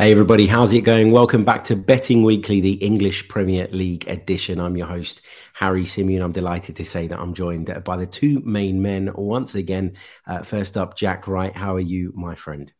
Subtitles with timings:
[0.00, 1.10] Hey everybody, how's it going?
[1.10, 4.58] Welcome back to Betting Weekly, the English Premier League edition.
[4.58, 5.20] I'm your host,
[5.52, 6.24] Harry Symeou.
[6.24, 9.92] I'm delighted to say that I'm joined by the two main men once again.
[10.26, 11.54] Uh, first up, Jack Wright.
[11.54, 12.72] How are you, my friend?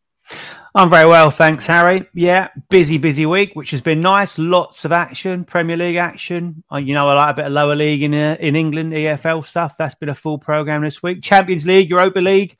[0.74, 2.08] I'm very well, thanks, Harry.
[2.14, 4.38] Yeah, busy, busy week, which has been nice.
[4.38, 6.64] Lots of action, Premier League action.
[6.72, 9.76] You know, I like a bit of lower league in uh, in England, EFL stuff.
[9.76, 11.22] That's been a full program this week.
[11.22, 12.56] Champions League, Europa League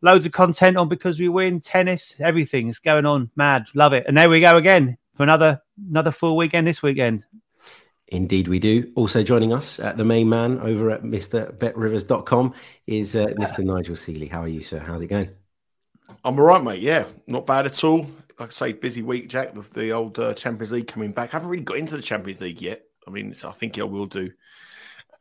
[0.00, 4.16] loads of content on because we win tennis everything's going on mad love it and
[4.16, 5.60] there we go again for another
[5.90, 7.24] another full weekend this weekend
[8.10, 8.90] Indeed, we do.
[8.94, 12.54] Also joining us, uh, the main man over at MrBetRivers.com
[12.86, 13.62] is uh, Mr.
[13.62, 14.26] Nigel Seeley.
[14.26, 14.78] How are you, sir?
[14.78, 15.28] How's it going?
[16.24, 16.80] I'm all right, mate.
[16.80, 18.06] Yeah, not bad at all.
[18.38, 21.30] Like I say, busy week, Jack, with the old uh, Champions League coming back.
[21.30, 22.82] I haven't really got into the Champions League yet.
[23.06, 24.30] I mean, I think I will do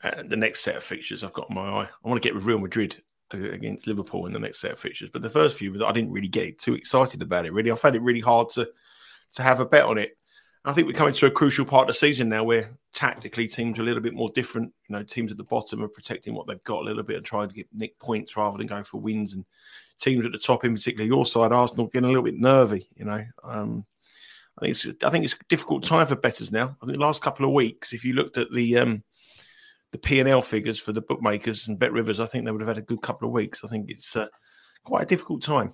[0.03, 1.89] uh, the next set of fixtures I've got in my eye.
[2.03, 5.09] I want to get with Real Madrid against Liverpool in the next set of fixtures.
[5.11, 7.53] But the first few, I didn't really get too excited about it.
[7.53, 8.69] Really, I found it really hard to
[9.33, 10.17] to have a bet on it.
[10.65, 13.79] I think we're coming to a crucial part of the season now, where tactically teams
[13.79, 14.73] are a little bit more different.
[14.89, 17.25] You know, teams at the bottom are protecting what they've got a little bit and
[17.25, 19.33] trying to get nick points rather than going for wins.
[19.33, 19.45] And
[19.99, 22.89] teams at the top, in particular your side, Arsenal, getting a little bit nervy.
[22.95, 23.85] You know, um,
[24.57, 26.75] I think it's I think it's a difficult time for betters now.
[26.81, 29.03] I think the last couple of weeks, if you looked at the um,
[29.91, 32.61] the P and L figures for the bookmakers and Bet Rivers, I think they would
[32.61, 33.61] have had a good couple of weeks.
[33.63, 34.27] I think it's uh,
[34.83, 35.73] quite a difficult time.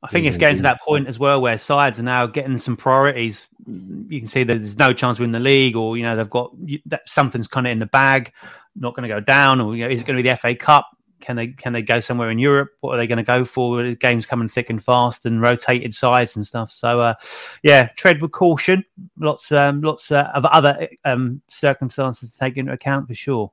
[0.00, 2.76] I think it's getting to that point as well where sides are now getting some
[2.76, 3.48] priorities.
[3.66, 6.52] You can see that there's no chance win the league, or you know they've got
[6.86, 8.32] that something's kind of in the bag,
[8.76, 10.54] not going to go down, or you know is it going to be the FA
[10.54, 10.88] Cup?
[11.20, 12.70] Can they can they go somewhere in Europe?
[12.80, 13.92] What are they going to go for?
[13.94, 16.70] Games coming thick and fast, and rotated sides and stuff.
[16.70, 17.14] So, uh,
[17.62, 18.84] yeah, tread with caution.
[19.18, 23.50] Lots um, lots uh, of other um, circumstances to take into account for sure.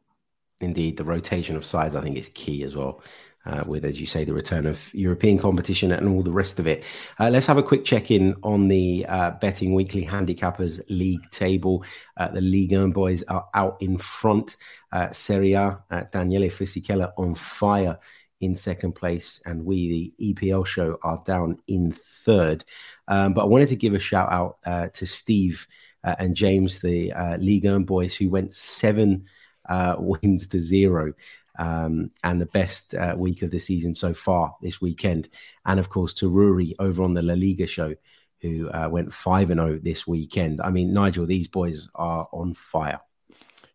[0.62, 3.02] Indeed, the rotation of sides I think is key as well
[3.46, 6.68] uh, with, as you say, the return of European competition and all the rest of
[6.68, 6.84] it.
[7.20, 11.84] Uh, let's have a quick check in on the uh, Betting Weekly Handicappers League table.
[12.18, 14.58] Uh, the Ligue 1 boys are out in front.
[14.92, 18.00] Uh, Serie A, uh, Daniele Fisichella on fire
[18.42, 22.66] in second place, and we, the EPL show, are down in third.
[23.08, 25.66] Um, but I wanted to give a shout out to Steve
[26.04, 29.26] and James, the Ligue 1 boys, who went seven
[29.98, 31.14] wins to zero
[31.58, 35.30] um, and the best uh, week of the season so far this weekend.
[35.66, 37.96] And of course, to Rory over on the La Liga show,
[38.42, 40.62] who uh, went 5 and 0 this weekend.
[40.62, 43.00] I mean, Nigel, these boys are on fire.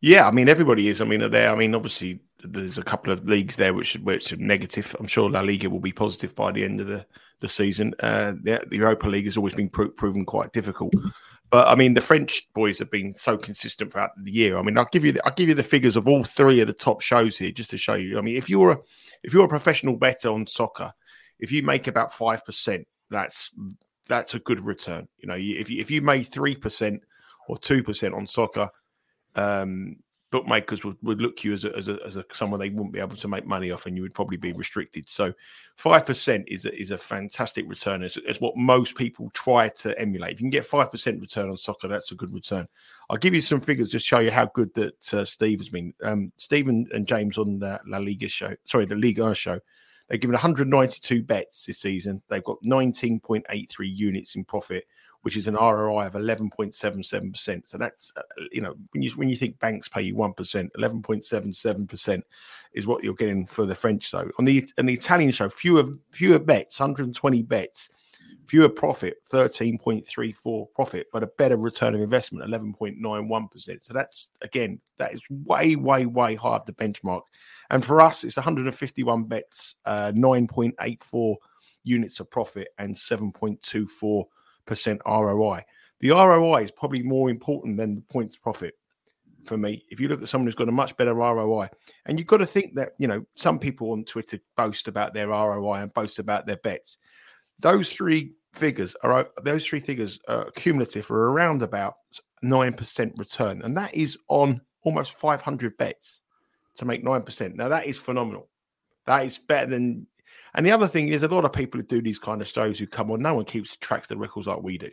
[0.00, 1.00] Yeah, I mean, everybody is.
[1.00, 1.52] I mean, there.
[1.52, 4.96] I mean, obviously, there's a couple of leagues there which, which are negative.
[4.98, 7.04] I'm sure La Liga will be positive by the end of the,
[7.40, 7.94] the season.
[8.00, 10.94] Uh, the, the Europa League has always been pro- proven quite difficult.
[11.50, 14.56] But I mean, the French boys have been so consistent throughout the year.
[14.56, 16.68] I mean, I'll give you the, I'll give you the figures of all three of
[16.68, 18.18] the top shows here just to show you.
[18.18, 18.78] I mean, if you're a
[19.24, 20.92] if you're a professional bettor on soccer,
[21.40, 23.50] if you make about five percent, that's
[24.06, 25.08] that's a good return.
[25.18, 27.02] You know, if you if you made three percent
[27.48, 28.70] or two percent on soccer,
[29.34, 29.96] um,
[30.30, 33.00] bookmakers would, would look you as a, as a, as a someone they wouldn't be
[33.00, 35.08] able to make money off, and you would probably be restricted.
[35.08, 35.32] So,
[35.76, 38.02] five percent is a, is a fantastic return.
[38.02, 40.34] It's, it's, what most people try to emulate.
[40.34, 42.66] If you can get five percent return on soccer, that's a good return.
[43.08, 45.92] I'll give you some figures just show you how good that uh, Steve has been.
[46.02, 49.58] Um, Stephen and James on the La Liga show, sorry, the Liga show.
[50.08, 52.20] They've given 192 bets this season.
[52.28, 54.84] They've got 19.83 units in profit
[55.22, 57.66] which is an ROI of 11.77%.
[57.66, 62.22] So that's, uh, you know, when you when you think banks pay you 1%, 11.77%
[62.72, 64.30] is what you're getting for the French though.
[64.38, 67.90] On the on the Italian show, fewer fewer bets, 120 bets,
[68.46, 73.84] fewer profit, 13.34 profit, but a better return of investment, 11.91%.
[73.84, 77.22] So that's again, that is way, way, way high of the benchmark.
[77.70, 81.36] And for us, it's 151 bets, uh, 9.84
[81.84, 84.24] units of profit, and 7.24
[84.70, 85.64] percent ROI.
[86.00, 88.74] The ROI is probably more important than the points profit
[89.44, 89.84] for me.
[89.90, 91.68] If you look at someone who's got a much better ROI,
[92.06, 95.28] and you've got to think that you know some people on Twitter boast about their
[95.28, 96.98] ROI and boast about their bets.
[97.58, 101.94] those three figures are those three figures are cumulative are around about
[102.42, 106.22] nine percent return, and that is on almost 500 bets
[106.76, 107.56] to make nine percent.
[107.56, 108.48] Now that is phenomenal.
[109.06, 110.06] That is better than.
[110.54, 112.78] And the other thing is, a lot of people who do these kind of shows
[112.78, 114.90] who come on, no one keeps tracks the records like we do.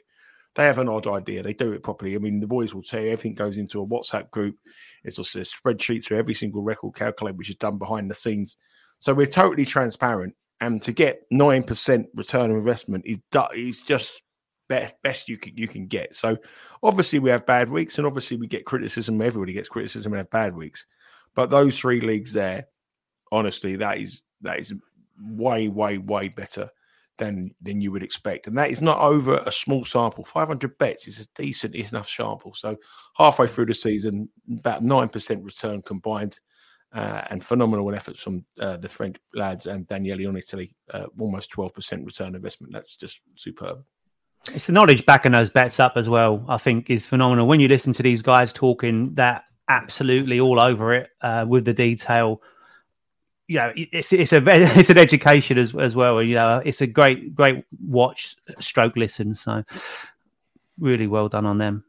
[0.56, 1.44] They have an odd idea.
[1.44, 2.16] They do it properly.
[2.16, 4.56] I mean, the boys will tell you everything goes into a WhatsApp group.
[5.04, 8.58] It's also a spreadsheet through every single record calculate, which is done behind the scenes.
[9.00, 10.36] So we're totally transparent.
[10.60, 13.20] And to get nine percent return on investment is
[13.54, 14.22] is just
[14.68, 16.16] best best you can you can get.
[16.16, 16.38] So
[16.82, 19.22] obviously we have bad weeks, and obviously we get criticism.
[19.22, 20.88] Everybody gets criticism and have bad weeks.
[21.36, 22.68] But those three leagues there,
[23.32, 24.74] honestly, that is that is
[25.22, 26.70] way way way better
[27.18, 30.24] than than you would expect, and that is not over a small sample.
[30.24, 32.54] Five hundred bets is a decent enough sample.
[32.54, 32.78] So
[33.16, 36.40] halfway through the season, about nine percent return combined.
[36.94, 41.52] Uh, and phenomenal efforts from uh, the French lads and Daniele on Italy, uh, almost
[41.52, 42.72] 12% return investment.
[42.72, 43.84] That's just superb.
[44.54, 46.46] It's the knowledge backing those bets up as well.
[46.48, 47.46] I think is phenomenal.
[47.46, 51.74] When you listen to these guys talking that absolutely all over it uh, with the
[51.74, 52.42] detail,
[53.48, 54.42] you know, it's it's a
[54.80, 56.22] it's an education as as well.
[56.22, 59.36] You know, it's a great great watch, stroke listen.
[59.36, 59.64] So
[60.80, 61.84] really well done on them.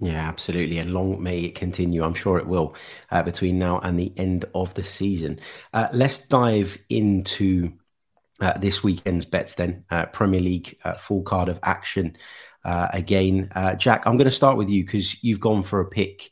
[0.00, 0.78] Yeah, absolutely.
[0.78, 2.04] And long may it continue.
[2.04, 2.74] I'm sure it will
[3.10, 5.40] uh, between now and the end of the season.
[5.72, 7.72] Uh, let's dive into
[8.40, 9.84] uh, this weekend's bets then.
[9.90, 12.16] Uh, Premier League uh, full card of action
[12.64, 13.50] uh, again.
[13.78, 16.30] Jack, I'm going to start with you because you've gone for a pick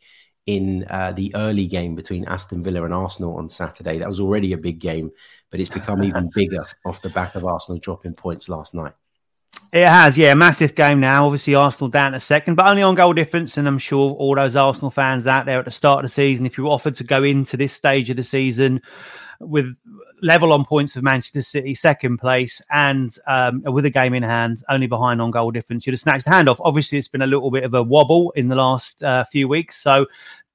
[0.49, 3.99] in uh, the early game between Aston Villa and Arsenal on Saturday.
[3.99, 5.11] That was already a big game,
[5.51, 8.95] but it's become even bigger off the back of Arsenal dropping points last night.
[9.75, 11.27] It has, yeah, massive game now.
[11.27, 13.59] Obviously, Arsenal down a second, but only on goal difference.
[13.59, 16.47] And I'm sure all those Arsenal fans out there at the start of the season,
[16.47, 18.81] if you were offered to go into this stage of the season
[19.41, 19.75] with
[20.23, 24.63] level on points of Manchester City, second place, and um, with a game in hand,
[24.69, 25.87] only behind on goal difference.
[25.87, 26.57] You'd have snatched the handoff.
[26.61, 29.81] Obviously, it's been a little bit of a wobble in the last uh, few weeks,
[29.81, 30.07] so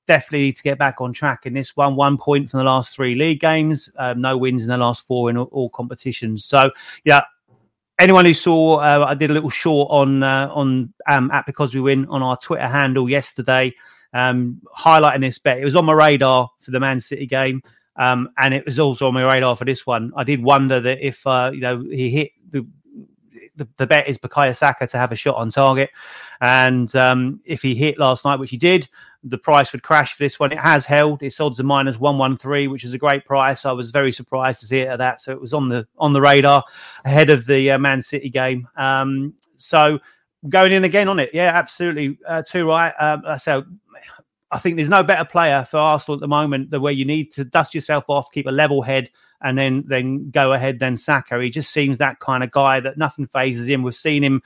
[0.06, 1.96] definitely need to get back on track in this one.
[1.96, 5.30] One point from the last three league games, um, no wins in the last four
[5.30, 6.46] in all, all competitions.
[6.46, 6.70] So,
[7.06, 7.24] yeah,
[8.00, 11.74] anyone who saw, uh, I did a little short on uh, on um, at because
[11.74, 13.74] we win on our Twitter handle yesterday,
[14.14, 15.60] um, highlighting this bet.
[15.60, 17.62] It was on my radar for the Man City game.
[17.96, 20.12] Um, and it was also on my radar for this one.
[20.16, 22.68] I did wonder that if uh, you know he hit the,
[23.56, 25.92] the, the bet is Bukayo Saka to have a shot on target,
[26.42, 28.88] and um, if he hit last night, which he did,
[29.24, 30.52] the price would crash for this one.
[30.52, 31.24] It has held.
[31.24, 33.66] It's odds of minus one one three, which is a great price.
[33.66, 35.22] I was very surprised to see it at that.
[35.22, 36.64] So it was on the on the radar
[37.06, 38.68] ahead of the uh, Man City game.
[38.76, 40.00] Um, so
[40.50, 42.94] going in again on it, yeah, absolutely, uh, too right.
[43.00, 43.64] Um, so
[44.54, 47.32] I think there's no better player for Arsenal at the moment the way you need
[47.34, 49.10] to dust yourself off, keep a level head,
[49.42, 51.42] and then then go ahead Then Saka.
[51.42, 53.84] He just seems that kind of guy that nothing phases him.
[53.84, 54.42] We've seen him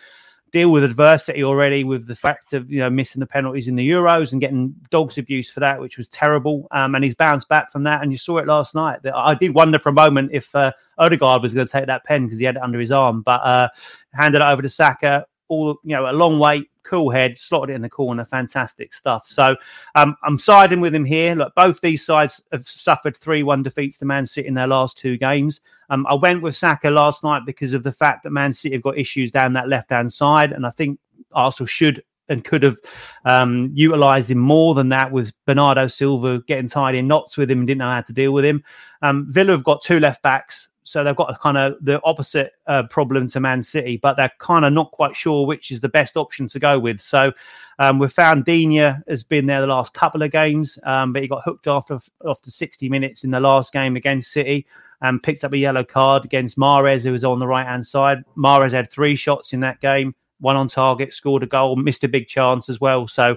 [0.52, 3.88] deal with adversity already with the fact of you know missing the penalties in the
[3.88, 6.68] Euros and getting dogs abuse for that, which was terrible.
[6.72, 8.02] Um, and he's bounced back from that.
[8.02, 9.00] And you saw it last night.
[9.14, 12.26] I did wonder for a moment if uh, Odegaard was going to take that pen
[12.26, 13.70] because he had it under his arm, but uh,
[14.14, 15.26] handed it over to Saka.
[15.50, 19.28] All you know, a long wait, cool head, slotted it in the corner, fantastic stuff.
[19.28, 19.56] So
[19.96, 21.36] um, I'm siding with him here.
[21.36, 24.98] Look, both these sides have suffered 3 1 defeats to Man City in their last
[24.98, 25.62] two games.
[25.90, 28.84] Um, I went with Saka last night because of the fact that Man City have
[28.84, 30.52] got issues down that left hand side.
[30.52, 31.00] And I think
[31.34, 32.78] Arsenal should and could have
[33.26, 37.60] um, utilised him more than that with Bernardo Silva getting tied in knots with him
[37.60, 38.64] and didn't know how to deal with him.
[39.02, 42.54] Um, Villa have got two left backs so they've got a kind of the opposite
[42.68, 45.90] uh, problem to Man City, but they're kind of not quite sure which is the
[45.90, 47.02] best option to go with.
[47.02, 47.34] So
[47.78, 51.28] um, we've found Digne has been there the last couple of games, um, but he
[51.28, 54.66] got hooked after after 60 minutes in the last game against City
[55.02, 58.24] and picked up a yellow card against Mahrez, who was on the right hand side.
[58.38, 62.08] Mahrez had three shots in that game, one on target, scored a goal, missed a
[62.08, 63.10] big chance as well.
[63.10, 63.36] So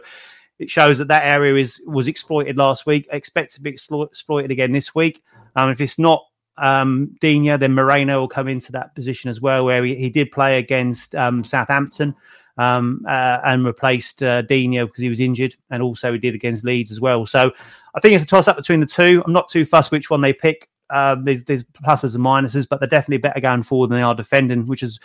[0.60, 3.08] it shows that that area is was exploited last week.
[3.10, 5.20] Expect to be exploited again this week.
[5.56, 6.24] Um, if it's not
[6.60, 10.30] um, Digne, then Moreno will come into that position as well, where he, he did
[10.30, 12.14] play against um, Southampton
[12.58, 16.64] um, uh, and replaced uh, Digne because he was injured, and also he did against
[16.64, 17.24] Leeds as well.
[17.26, 17.50] So
[17.94, 19.22] I think it's a toss up between the two.
[19.24, 20.68] I'm not too fussed which one they pick.
[20.90, 24.14] Uh, there's, there's pluses and minuses, but they're definitely better going forward than they are
[24.14, 24.98] defending, which is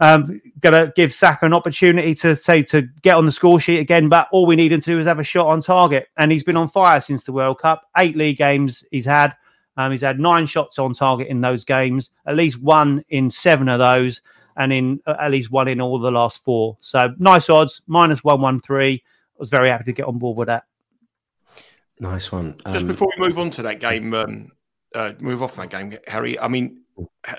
[0.00, 3.78] um, going to give Saka an opportunity to say to get on the score sheet
[3.78, 4.10] again.
[4.10, 6.44] But all we need him to do is have a shot on target, and he's
[6.44, 7.88] been on fire since the World Cup.
[7.96, 9.34] Eight league games he's had.
[9.80, 13.68] Um, he's had nine shots on target in those games, at least one in seven
[13.68, 14.20] of those,
[14.56, 16.76] and in uh, at least one in all the last four.
[16.80, 19.02] So nice odds, minus one one three.
[19.02, 20.64] I was very happy to get on board with that.
[21.98, 22.56] Nice one.
[22.66, 24.52] Um, Just before we move on to that game, um,
[24.94, 26.38] uh, move off that game, Harry.
[26.38, 26.82] I mean,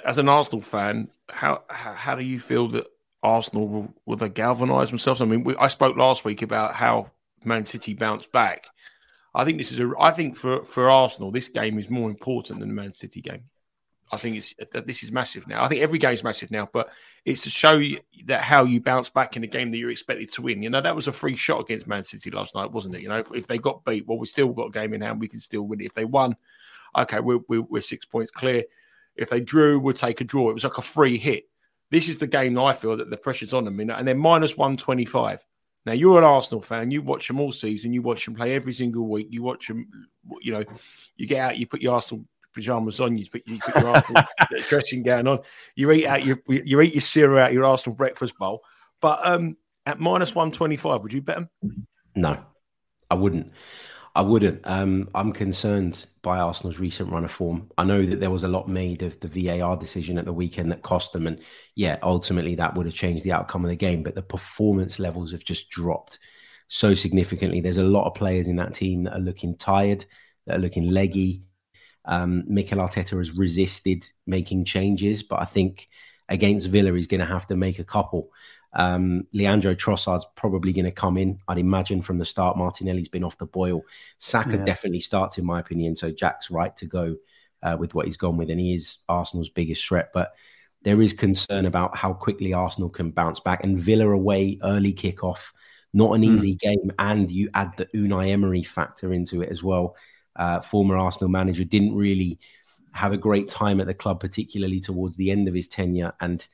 [0.04, 2.88] as an Arsenal fan, how how do you feel that
[3.24, 5.22] Arsenal will, will they galvanise themselves?
[5.22, 7.12] I mean, we, I spoke last week about how
[7.44, 8.68] Man City bounced back.
[9.34, 9.92] I think this is a.
[10.00, 13.44] I think for for Arsenal, this game is more important than the Man City game.
[14.12, 15.64] I think it's uh, this is massive now.
[15.64, 16.90] I think every game is massive now, but
[17.24, 20.32] it's to show you that how you bounce back in a game that you're expected
[20.34, 20.62] to win.
[20.62, 23.02] You know, that was a free shot against Man City last night, wasn't it?
[23.02, 25.22] You know, if, if they got beat, well, we still got a game in hand.
[25.22, 25.86] We can still win it.
[25.86, 26.36] If they won,
[26.98, 28.66] okay, we're, we're, we're six points clear.
[29.16, 30.50] If they drew, we'll take a draw.
[30.50, 31.46] It was like a free hit.
[31.90, 34.08] This is the game that I feel that the pressure's on them, you know, and
[34.08, 35.46] they're minus 125.
[35.86, 36.92] Now you're an Arsenal fan.
[36.92, 37.94] You watch them all season.
[37.94, 39.28] You watch them play every single week.
[39.30, 39.88] You watch them.
[40.42, 40.64] You know,
[41.16, 41.58] you get out.
[41.58, 43.18] You put your Arsenal pajamas on.
[43.18, 44.24] You put, you put your Arsenal
[44.68, 45.40] dressing gown on.
[45.76, 48.64] You eat out your you eat your cereal out your Arsenal breakfast bowl.
[49.02, 51.50] But um, at minus one twenty five, would you bet them?
[52.16, 52.38] No,
[53.10, 53.52] I wouldn't.
[54.13, 54.60] I wouldn't.
[54.65, 57.72] Um, I'm concerned by Arsenal's recent run of form.
[57.77, 60.72] I know that there was a lot made of the VAR decision at the weekend
[60.72, 61.39] that cost them, and
[61.75, 64.03] yeah, ultimately that would have changed the outcome of the game.
[64.03, 66.20] But the performance levels have just dropped
[66.68, 67.62] so significantly.
[67.62, 70.06] There's a lot of players in that team that are looking tired,
[70.46, 71.44] that are looking leggy.
[72.03, 75.88] Um, Mikel Arteta has resisted making changes, but I think
[76.27, 78.30] against Villa, he's going to have to make a couple.
[78.74, 81.40] Um, Leandro Trossard's probably going to come in.
[81.48, 82.58] I'd imagine from the start.
[82.58, 83.82] Martinelli's been off the boil.
[84.18, 84.63] Saka yeah.
[84.63, 85.96] definitely starts, in my opinion.
[85.96, 87.16] So Jack's right to go
[87.63, 90.12] uh, with what he's gone with, and he is Arsenal's biggest threat.
[90.13, 90.34] But
[90.84, 93.63] there is concern about how quickly Arsenal can bounce back.
[93.63, 95.51] And Villa away, early kickoff,
[95.94, 96.36] not an mm.
[96.36, 96.92] easy game.
[96.98, 99.96] And you add the Unai Emery factor into it as well.
[100.36, 102.40] Uh, former Arsenal manager didn't really
[102.94, 106.13] have a great time at the club, particularly towards the end of his tenure.
[106.20, 106.46] And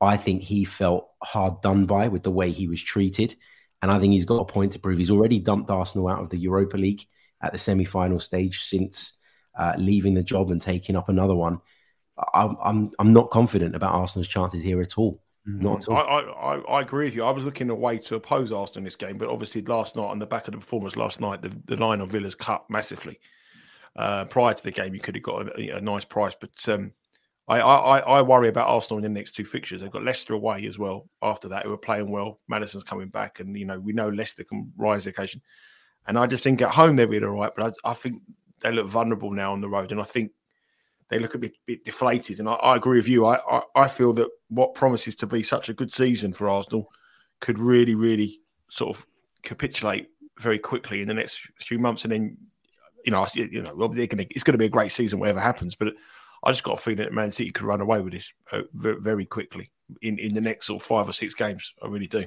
[0.00, 3.34] I think he felt hard done by with the way he was treated.
[3.82, 4.98] And I think he's got a point to prove.
[4.98, 7.04] He's already dumped Arsenal out of the Europa League
[7.40, 9.12] at the semi final stage since
[9.56, 11.60] uh, leaving the job and taking up another one.
[12.34, 15.22] I'm, I'm, I'm not confident about Arsenal's chances here at all.
[15.48, 15.62] Mm-hmm.
[15.62, 15.96] Not at all.
[15.96, 17.24] I, I, I, agree with you.
[17.24, 20.18] I was looking away to oppose Arsenal in this game, but obviously last night, on
[20.18, 23.20] the back of the performance last night, the, the line on Villa's cut massively.
[23.94, 26.92] Uh, prior to the game, you could have got a, a nice price, but um,
[27.48, 29.80] I, I, I worry about Arsenal in the next two fixtures.
[29.80, 31.08] They've got Leicester away as well.
[31.22, 32.40] After that, who are playing well.
[32.48, 35.40] Maddison's coming back, and you know we know Leicester can rise the occasion.
[36.06, 38.22] And I just think at home they'll be all right, but I, I, think
[38.60, 40.32] they look vulnerable now on the road, and I think
[41.08, 42.38] they look a bit, bit deflated.
[42.38, 43.24] And I, I agree with you.
[43.24, 46.90] I, I, I feel that what promises to be such a good season for Arsenal
[47.40, 49.06] could really, really sort of
[49.42, 52.36] capitulate very quickly in the next few months, and then
[53.04, 55.94] you know, you know, it's going to be a great season, whatever happens, but
[56.44, 59.26] I just got a feeling that Man City could run away with this uh, very
[59.26, 59.70] quickly
[60.02, 61.74] in, in the next sort of five or six games.
[61.82, 62.26] I really do.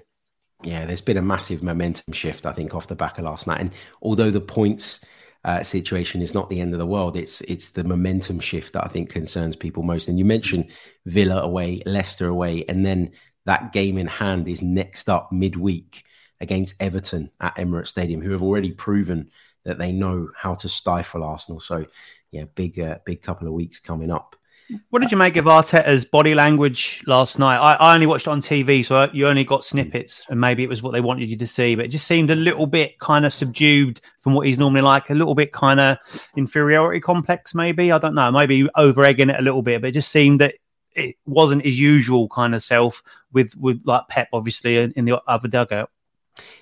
[0.63, 3.61] Yeah, there's been a massive momentum shift, I think, off the back of last night.
[3.61, 4.99] And although the points
[5.43, 8.85] uh, situation is not the end of the world, it's it's the momentum shift that
[8.85, 10.07] I think concerns people most.
[10.07, 10.69] And you mentioned
[11.05, 13.11] Villa away, Leicester away, and then
[13.45, 16.05] that game in hand is next up midweek
[16.39, 19.31] against Everton at Emirates Stadium, who have already proven
[19.63, 21.59] that they know how to stifle Arsenal.
[21.59, 21.85] So
[22.31, 24.35] yeah, big uh, big couple of weeks coming up.
[24.89, 27.57] What did you make of Arteta's body language last night?
[27.57, 30.69] I, I only watched it on TV, so you only got snippets, and maybe it
[30.69, 33.25] was what they wanted you to see, but it just seemed a little bit kind
[33.25, 35.97] of subdued from what he's normally like, a little bit kind of
[36.37, 37.91] inferiority complex, maybe.
[37.91, 40.55] I don't know, maybe over egging it a little bit, but it just seemed that
[40.93, 45.21] it wasn't his usual kind of self with with like Pep, obviously, in, in the
[45.27, 45.89] other dugout.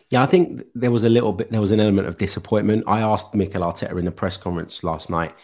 [0.10, 2.86] Yeah, I think there was a little bit, there was an element of disappointment.
[2.88, 5.36] I asked Mikel Arteta in the press conference last night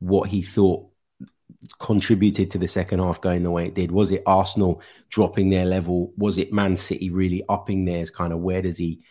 [0.00, 0.86] what he thought
[1.78, 3.92] contributed to the second half going the way it did.
[3.92, 6.12] Was it Arsenal dropping their level?
[6.16, 8.10] Was it Man City really upping theirs?
[8.10, 9.04] Kind of where does he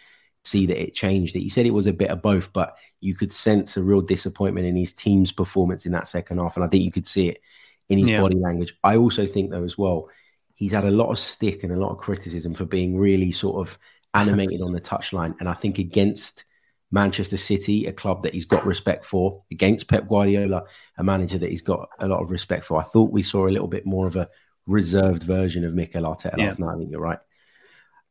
[0.44, 1.42] see that it changed it?
[1.42, 4.66] He said it was a bit of both, but you could sense a real disappointment
[4.66, 6.56] in his team's performance in that second half.
[6.56, 7.42] And I think you could see it
[7.88, 8.22] in his yeah.
[8.22, 8.76] body language.
[8.84, 10.10] I also think, though, as well,
[10.56, 13.68] he's had a lot of stick and a lot of criticism for being really sort
[13.68, 13.78] of
[14.14, 15.36] animated on the touchline.
[15.40, 16.46] And I think against
[16.92, 20.64] Manchester City, a club that he's got respect for, against Pep Guardiola,
[20.98, 22.80] a manager that he's got a lot of respect for.
[22.80, 24.30] I thought we saw a little bit more of a
[24.68, 26.46] reserved version of Mikel Arteta yeah.
[26.46, 26.76] last night.
[26.76, 27.20] I think you're right.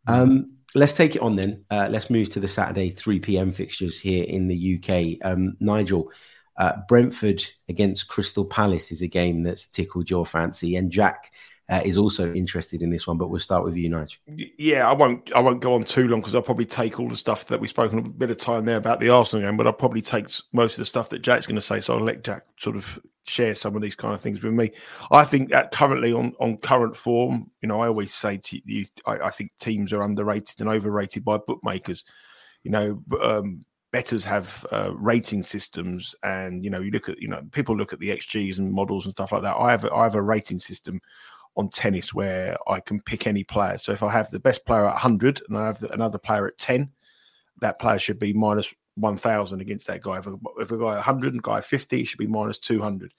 [0.06, 1.64] Um, let's take it on then.
[1.70, 3.52] Uh, let's move to the Saturday 3 p.m.
[3.52, 5.26] fixtures here in the UK.
[5.28, 6.10] Um, Nigel,
[6.56, 11.32] uh, Brentford against Crystal Palace is a game that's tickled your fancy, and Jack
[11.70, 13.18] uh, is also interested in this one.
[13.18, 14.18] But we'll start with you, Nigel.
[14.58, 15.30] Yeah, I won't.
[15.34, 17.70] I won't go on too long because I'll probably take all the stuff that we've
[17.70, 20.74] spoken a bit of time there about the Arsenal game, but I'll probably take most
[20.74, 21.80] of the stuff that Jack's going to say.
[21.80, 24.70] So I'll let Jack sort of share some of these kind of things with me.
[25.10, 28.86] I think that currently on on current form, you know, I always say to you,
[29.06, 32.04] I, I think teams are underrated and overrated by bookmakers.
[32.64, 37.28] You know, um, betters have uh, rating systems and you know you look at you
[37.28, 39.94] know people look at the xgs and models and stuff like that i have a,
[39.94, 41.00] I have a rating system
[41.58, 43.76] on tennis where I can pick any player.
[43.76, 46.56] So if I have the best player at 100 and I have another player at
[46.56, 46.90] 10,
[47.60, 50.18] that player should be minus 1,000 against that guy.
[50.18, 53.12] If a, if a guy 100 and guy 50, it should be minus 200.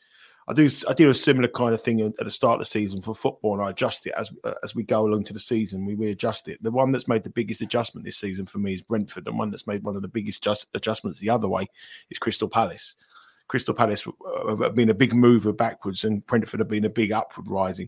[0.47, 3.03] I do I do a similar kind of thing at the start of the season
[3.03, 4.31] for football, and I adjust it as
[4.63, 5.85] as we go along to the season.
[5.85, 6.57] We readjust it.
[6.63, 9.51] The one that's made the biggest adjustment this season for me is Brentford, and one
[9.51, 11.67] that's made one of the biggest just, adjustments the other way
[12.09, 12.95] is Crystal Palace.
[13.47, 17.11] Crystal Palace uh, have been a big mover backwards, and Brentford have been a big
[17.11, 17.87] upward rising.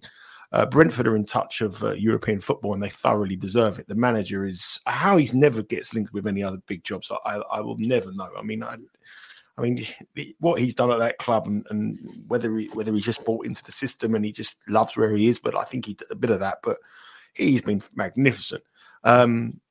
[0.53, 3.87] Uh, Brentford are in touch of uh, European football, and they thoroughly deserve it.
[3.87, 7.09] The manager is how he's never gets linked with any other big jobs.
[7.25, 8.29] I, I will never know.
[8.37, 8.75] I mean, I,
[9.57, 9.85] I mean,
[10.39, 13.63] what he's done at that club, and, and, whether he, whether he's just bought into
[13.63, 16.15] the system and he just loves where he is, but I think he did a
[16.15, 16.57] bit of that.
[16.63, 16.77] But
[17.33, 18.63] he's been magnificent.
[19.05, 19.61] Um,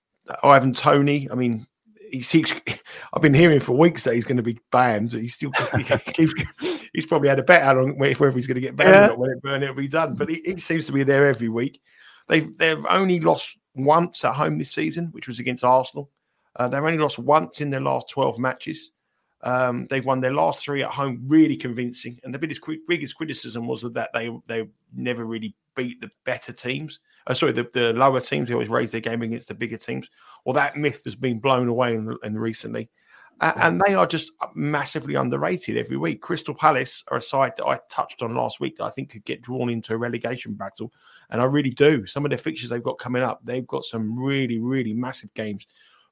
[0.42, 1.66] Ivan Toney, I mean,
[2.12, 2.52] he's, he's,
[3.12, 5.12] I've been hearing for weeks that he's going to be banned.
[5.12, 5.52] He's still
[6.16, 6.28] he
[6.92, 9.04] he's probably had a bet out on whether he's going to get banned yeah.
[9.04, 10.14] or not when, it, when it'll be done.
[10.14, 11.80] But he, he, seems to be there every week.
[12.28, 16.10] They've they've only lost once at home this season, which was against Arsenal.
[16.56, 18.92] Uh, they've only lost once in their last twelve matches.
[19.42, 22.20] Um, they've won their last three at home, really convincing.
[22.24, 27.00] And the biggest biggest criticism was that they they never really beat the better teams.
[27.26, 28.48] Uh, sorry, the, the lower teams.
[28.48, 30.08] They always raise their game against the bigger teams.
[30.44, 32.88] Well, that myth has been blown away in, in recently.
[33.40, 36.20] Uh, and they are just massively underrated every week.
[36.20, 39.24] Crystal Palace are a side that I touched on last week that I think could
[39.24, 40.92] get drawn into a relegation battle.
[41.30, 42.04] And I really do.
[42.04, 45.66] Some of the fixtures they've got coming up, they've got some really, really massive games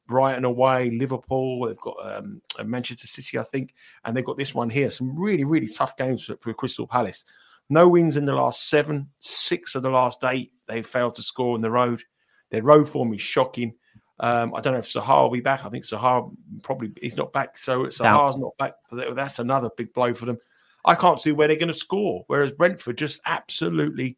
[0.09, 1.67] Brighton away, Liverpool.
[1.67, 3.75] They've got um, Manchester City, I think,
[4.05, 4.91] and they've got this one here.
[4.91, 7.25] Some really, really tough games for, for, Crystal Palace.
[7.71, 10.53] No wins in the last seven, six of the last eight.
[10.67, 12.03] They failed to score on the road.
[12.51, 13.75] Their road form is shocking.
[14.21, 15.65] Um, I don't know if Zaha will be back.
[15.65, 17.57] I think Zaha probably he's not back.
[17.57, 18.47] So Zaha's no.
[18.47, 18.75] not back.
[19.15, 20.39] That's another big blow for them.
[20.85, 22.25] I can't see where they're going to score.
[22.27, 24.17] Whereas Brentford just absolutely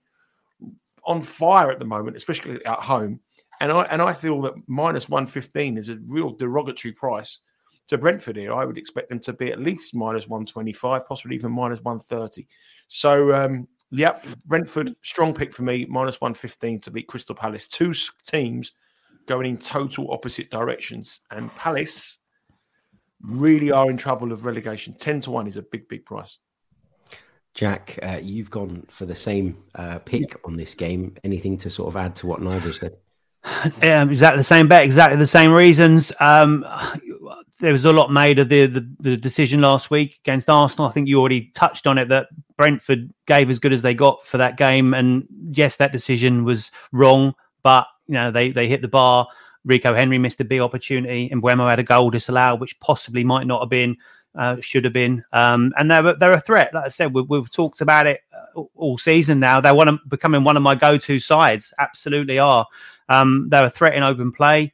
[1.05, 3.21] on fire at the moment, especially at home.
[3.61, 7.41] And I and I feel that minus one fifteen is a real derogatory price
[7.89, 8.55] to Brentford here.
[8.55, 11.81] I would expect them to be at least minus one twenty five, possibly even minus
[11.83, 12.47] one thirty.
[12.93, 17.69] So um, yep, Brentford strong pick for me, minus one fifteen to beat Crystal Palace.
[17.69, 17.95] Two
[18.27, 18.73] teams
[19.27, 22.19] going in total opposite directions, and Palace
[23.23, 24.93] really are in trouble of relegation.
[24.95, 26.39] Ten to one is a big, big price.
[27.55, 31.15] Jack, uh, you've gone for the same uh, pick on this game.
[31.23, 32.97] Anything to sort of add to what Nigel said?
[33.83, 36.13] Um, exactly the same bet, exactly the same reasons.
[36.19, 36.67] Um,
[37.61, 40.87] there was a lot made of the, the, the decision last week against Arsenal.
[40.87, 44.25] I think you already touched on it that Brentford gave as good as they got
[44.27, 48.83] for that game, and yes, that decision was wrong, but you know they they hit
[48.83, 49.27] the bar.
[49.65, 53.47] Rico Henry missed a big opportunity, and Mbeumo had a goal disallowed, which possibly might
[53.47, 53.97] not have been,
[54.35, 55.25] uh, should have been.
[55.33, 56.73] Um, and they're they're a threat.
[56.73, 59.61] Like I said, we, have talked about it uh, all season now.
[59.61, 61.75] They're one of, becoming one of my go-to sides.
[61.79, 62.67] Absolutely are.
[63.09, 64.73] Um, they're a threat in open play.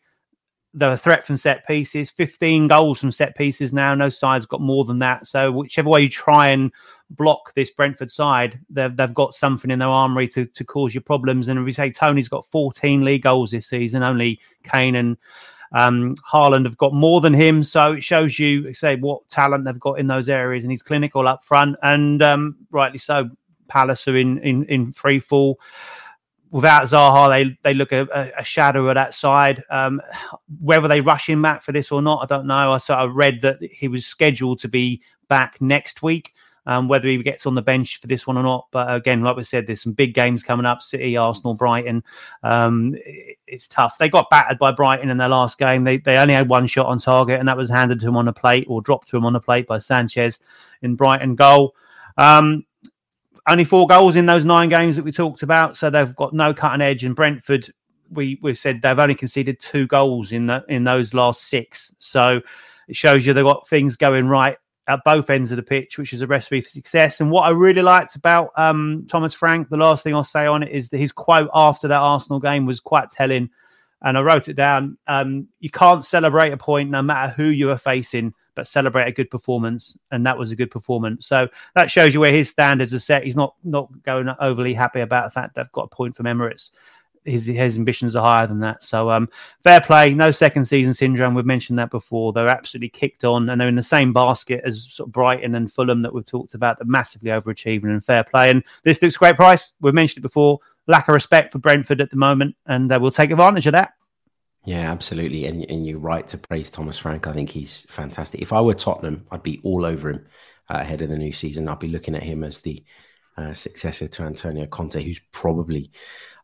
[0.81, 2.11] A threat from set pieces.
[2.11, 3.95] 15 goals from set pieces now.
[3.95, 5.27] No side's got more than that.
[5.27, 6.71] So whichever way you try and
[7.11, 11.01] block this Brentford side, they've, they've got something in their armory to, to cause you
[11.01, 11.49] problems.
[11.49, 14.03] And we say Toney's got 14 league goals this season.
[14.03, 15.17] Only Kane and
[15.73, 19.81] um, Haaland have got more than him, so it shows you, say, what talent they've
[19.81, 23.31] got in those areas, and he's clinical up front, and um, rightly so.
[23.69, 25.59] Palace are in in in free fall
[26.51, 29.63] without Zaha, they they look a, a shadow of that side.
[29.71, 30.01] Um,
[30.61, 32.73] whether they rush him back for this or not, I don't know.
[32.73, 36.35] I sort of read that he was scheduled to be back next week.
[36.69, 39.37] Um, whether he gets on the bench for this one or not, but again, like
[39.37, 42.03] we said, there's some big games coming up: City, Arsenal, Brighton.
[42.43, 42.97] Um,
[43.47, 43.99] it's tough.
[43.99, 45.85] They got battered by Brighton in their last game.
[45.85, 48.27] They they only had one shot on target, and that was handed to him on
[48.27, 50.41] a plate or dropped to him on a plate by Sanchez
[50.83, 51.77] in Brighton goal.
[52.17, 52.65] Um,
[53.47, 56.53] only four goals in those nine games that we talked about, so they've got no
[56.53, 57.05] cutting edge.
[57.05, 57.69] And Brentford,
[58.11, 61.93] we we said they've only conceded two goals in the in those last six.
[61.99, 62.41] So
[62.89, 64.57] it shows you they've got things going right
[64.89, 67.21] at both ends of the pitch, which is a recipe for success.
[67.21, 70.63] And what I really liked about um, Thomas Frank, the last thing I'll say on
[70.63, 73.51] it is that his quote after that Arsenal game was quite telling.
[74.03, 74.99] And I wrote it down.
[75.09, 79.13] Um, you can't celebrate a point no matter who you are facing but celebrate a
[79.13, 81.29] good performance, and that was a good performance.
[81.29, 83.23] So that shows you where his standards are set.
[83.23, 86.71] He's not not going overly happy about the fact they've got a point from Emirates.
[87.25, 88.85] His, his ambitions are higher than that.
[88.85, 89.29] So um,
[89.61, 91.35] fair play, no second season syndrome.
[91.35, 92.33] We've mentioned that before.
[92.33, 95.73] They're absolutely kicked on, and they're in the same basket as sort of Brighton and
[95.73, 96.79] Fulham that we've talked about.
[96.79, 98.51] They're massively overachieving and fair play.
[98.51, 99.73] And this looks great price.
[99.81, 100.61] We've mentioned it before.
[100.87, 103.95] Lack of respect for Brentford at the moment, and uh, we'll take advantage of that.
[104.67, 105.47] Yeah, absolutely.
[105.47, 107.29] And, and you're right to praise Thomas Frank.
[107.29, 108.43] I think he's fantastic.
[108.43, 110.27] If I were Tottenham, I'd be all over him
[110.69, 111.69] uh, ahead of the new season.
[111.69, 112.83] I'd be looking at him as the
[113.37, 115.93] uh, successor to Antonio Conte, who's probably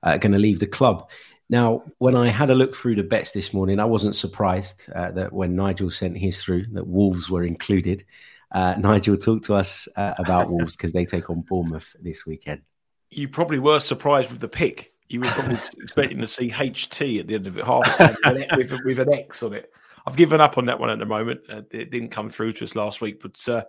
[0.05, 1.11] uh, going to leave the club.
[1.51, 5.11] Now, when I had a look through the bets this morning, I wasn't surprised uh,
[5.11, 8.07] that when Nigel sent his through, that Wolves were included.
[8.53, 12.63] Uh, Nigel, talk to us uh, about Wolves because they take on Bournemouth this weekend.
[13.11, 14.92] You probably were surprised with the pick.
[15.13, 18.17] You were probably expecting to see HT at the end of it, half time
[18.57, 19.71] with, with, an X on it.
[20.07, 21.41] I've given up on that one at the moment.
[21.49, 23.63] Uh, it didn't come through to us last week, but uh,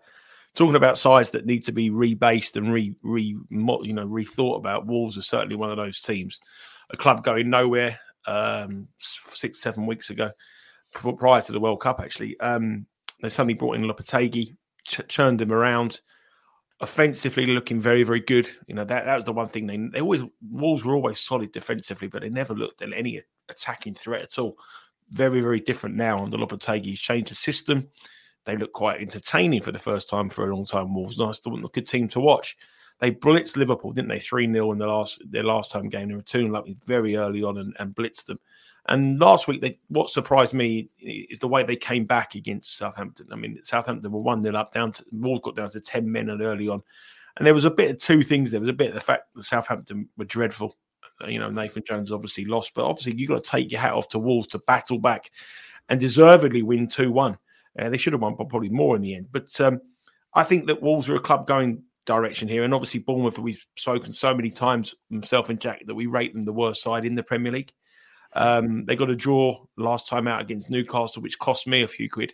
[0.55, 4.85] talking about sides that need to be rebased and re, re you know rethought about,
[4.85, 6.39] Wolves are certainly one of those teams.
[6.91, 10.31] A club going nowhere um, six seven weeks ago,
[10.93, 11.99] prior to the World Cup.
[11.99, 12.85] Actually, um,
[13.21, 14.55] they suddenly brought in Lopetegui,
[14.87, 16.01] ch- churned him around.
[16.83, 18.51] Offensively, looking very, very good.
[18.67, 21.53] You know that that was the one thing they they always Wolves were always solid
[21.53, 24.57] defensively, but they never looked at any attacking threat at all.
[25.09, 26.87] Very, very different now under Lopetegui.
[26.87, 27.87] He's changed the system.
[28.43, 30.93] They look quite entertaining for the first time for a long time.
[30.93, 32.57] Wolves, nice, a good team to watch.
[32.99, 34.19] They blitzed Liverpool, didn't they?
[34.19, 36.09] Three 0 in the last their last home game.
[36.09, 38.39] They were two up very early on and, and blitzed them.
[38.87, 43.27] And last week, they, what surprised me is the way they came back against Southampton.
[43.31, 46.29] I mean, Southampton were one 0 up, down to Wolves got down to ten men
[46.29, 46.81] and early on,
[47.37, 48.51] and there was a bit of two things.
[48.51, 50.77] There was a bit of the fact that Southampton were dreadful.
[51.27, 54.09] You know, Nathan Jones obviously lost, but obviously you've got to take your hat off
[54.09, 55.29] to Wolves to battle back
[55.87, 57.37] and deservedly win two one.
[57.79, 59.27] Uh, they should have won probably more in the end.
[59.31, 59.79] But um,
[60.33, 62.63] I think that Wolves are a club going direction here.
[62.63, 66.41] And obviously, Bournemouth, we've spoken so many times, myself and Jack, that we rate them
[66.41, 67.71] the worst side in the Premier League.
[68.35, 72.09] Um, they got a draw last time out against Newcastle, which cost me a few
[72.09, 72.33] quid.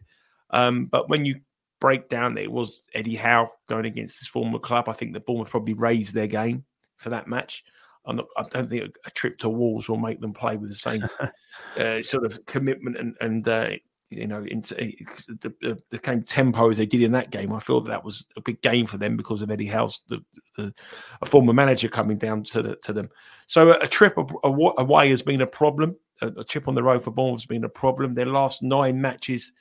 [0.52, 1.42] Um, but when you
[1.80, 5.50] break down it was Eddie Howe going against his former club, I think the Bournemouth
[5.50, 6.66] probably raised their game
[6.98, 7.64] for that match.
[8.08, 10.76] Not, i don't think a, a, trip to Wolves will make them play with the
[10.76, 11.04] same
[11.78, 13.70] uh, sort of commitment and, and uh,
[14.10, 17.54] you know, into the, the, the kind of tempo as they did in that game.
[17.54, 20.24] I feel that, that was a big game for them because of Eddie Howe's, the,
[20.58, 20.74] the
[21.22, 23.10] a former manager coming down to the, to them.
[23.45, 25.95] So a, a trip away has been a problem.
[26.22, 28.13] A, a trip on the road for Bournemouth has been a problem.
[28.13, 29.54] Their last nine matches,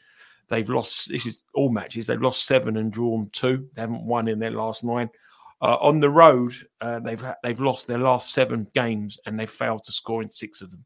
[0.48, 1.11] they've lost.
[1.11, 2.06] This is all matches.
[2.06, 3.68] They've lost seven and drawn two.
[3.74, 5.11] They haven't won in their last nine.
[5.61, 9.84] Uh, on the road, uh, they've they've lost their last seven games and they've failed
[9.84, 10.84] to score in six of them.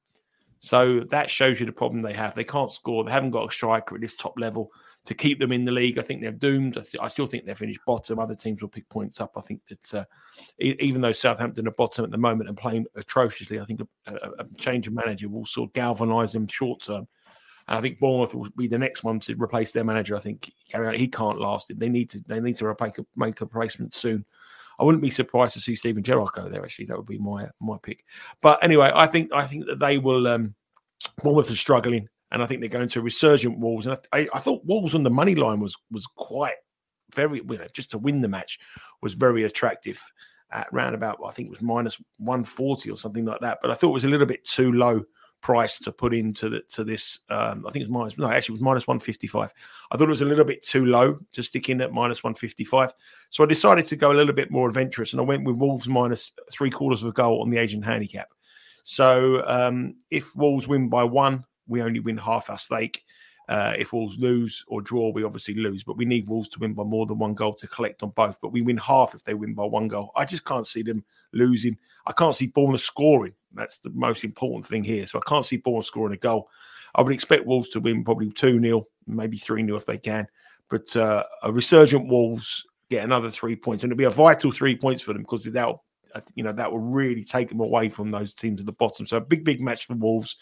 [0.62, 2.37] So that shows you the problem they have.
[2.37, 3.03] They can't score.
[3.03, 4.70] They haven't got a striker at this top level
[5.05, 5.98] to keep them in the league.
[5.98, 6.79] I think they're doomed.
[7.01, 8.20] I, still think they'll finished bottom.
[8.20, 9.33] Other teams will pick points up.
[9.37, 10.05] I think that uh,
[10.61, 14.44] even though Southampton are bottom at the moment and playing atrociously, I think a, a,
[14.57, 17.09] change of manager will sort of galvanise them short term.
[17.66, 20.14] And I think Bournemouth will be the next one to replace their manager.
[20.14, 20.53] I think
[20.94, 21.81] he can't last it.
[21.81, 22.20] They need to.
[22.29, 22.77] They need to
[23.16, 24.25] make a replacement soon.
[24.83, 26.64] I wouldn't be surprised to see Steven Gerrard go there.
[26.64, 28.05] Actually, that would be my my pick.
[28.40, 30.27] But anyway, I think I think that they will.
[30.27, 30.57] Um,
[31.23, 33.87] Bournemouth are struggling, and I think they're going to resurgent Wolves.
[33.87, 36.57] And I, I thought Wolves on the money line was was quite
[37.14, 38.59] very you know, just to win the match
[39.03, 40.03] was very attractive
[40.51, 43.59] at round about I think it was minus one forty or something like that.
[43.62, 45.05] But I thought it was a little bit too low
[45.42, 47.20] price to put into the to this.
[47.28, 49.52] Um, I think it was minus no, actually it was minus one fifty five.
[49.90, 52.35] I thought it was a little bit too low to stick in at minus one
[52.35, 52.94] fifty five.
[53.31, 55.88] So I decided to go a little bit more adventurous, and I went with Wolves
[55.88, 58.28] minus three quarters of a goal on the Asian handicap.
[58.85, 63.05] So um, if Wolves win by one, we only win half our stake.
[63.48, 66.74] Uh, if Wolves lose or draw, we obviously lose, but we need Wolves to win
[66.74, 68.40] by more than one goal to collect on both.
[68.40, 70.12] But we win half if they win by one goal.
[70.16, 71.76] I just can't see them losing.
[72.07, 73.35] I can't see Bournemouth scoring.
[73.52, 75.07] That's the most important thing here.
[75.07, 76.48] So I can't see Bournemouth scoring a goal.
[76.94, 80.26] I would expect Wolves to win probably 2 0, maybe 3 0 if they can.
[80.68, 83.83] But uh, a resurgent Wolves get another three points.
[83.83, 85.83] And it'll be a vital three points for them because that'll
[86.35, 89.07] you know that will really take them away from those teams at the bottom.
[89.07, 90.37] So a big, big match for Wolves.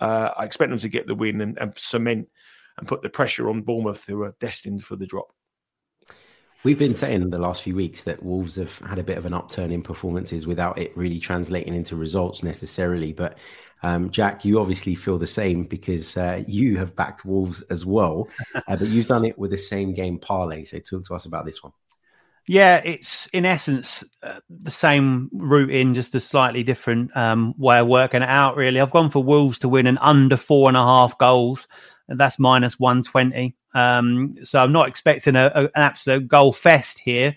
[0.00, 2.28] Uh, I expect them to get the win and, and cement
[2.78, 5.32] and put the pressure on Bournemouth, who are destined for the drop.
[6.64, 9.24] We've been saying in the last few weeks that Wolves have had a bit of
[9.24, 13.12] an upturn in performances without it really translating into results necessarily.
[13.12, 13.38] But
[13.82, 18.28] um, Jack, you obviously feel the same because uh, you have backed Wolves as well,
[18.54, 20.64] uh, but you've done it with the same game parlay.
[20.64, 21.72] So talk to us about this one.
[22.48, 27.80] Yeah, it's in essence uh, the same route in, just a slightly different um, way
[27.80, 28.56] of working it out.
[28.56, 31.66] Really, I've gone for Wolves to win an under four and a half goals,
[32.08, 33.56] and that's minus one twenty.
[33.74, 37.34] Um, so I'm not expecting a, a, an absolute goal fest here.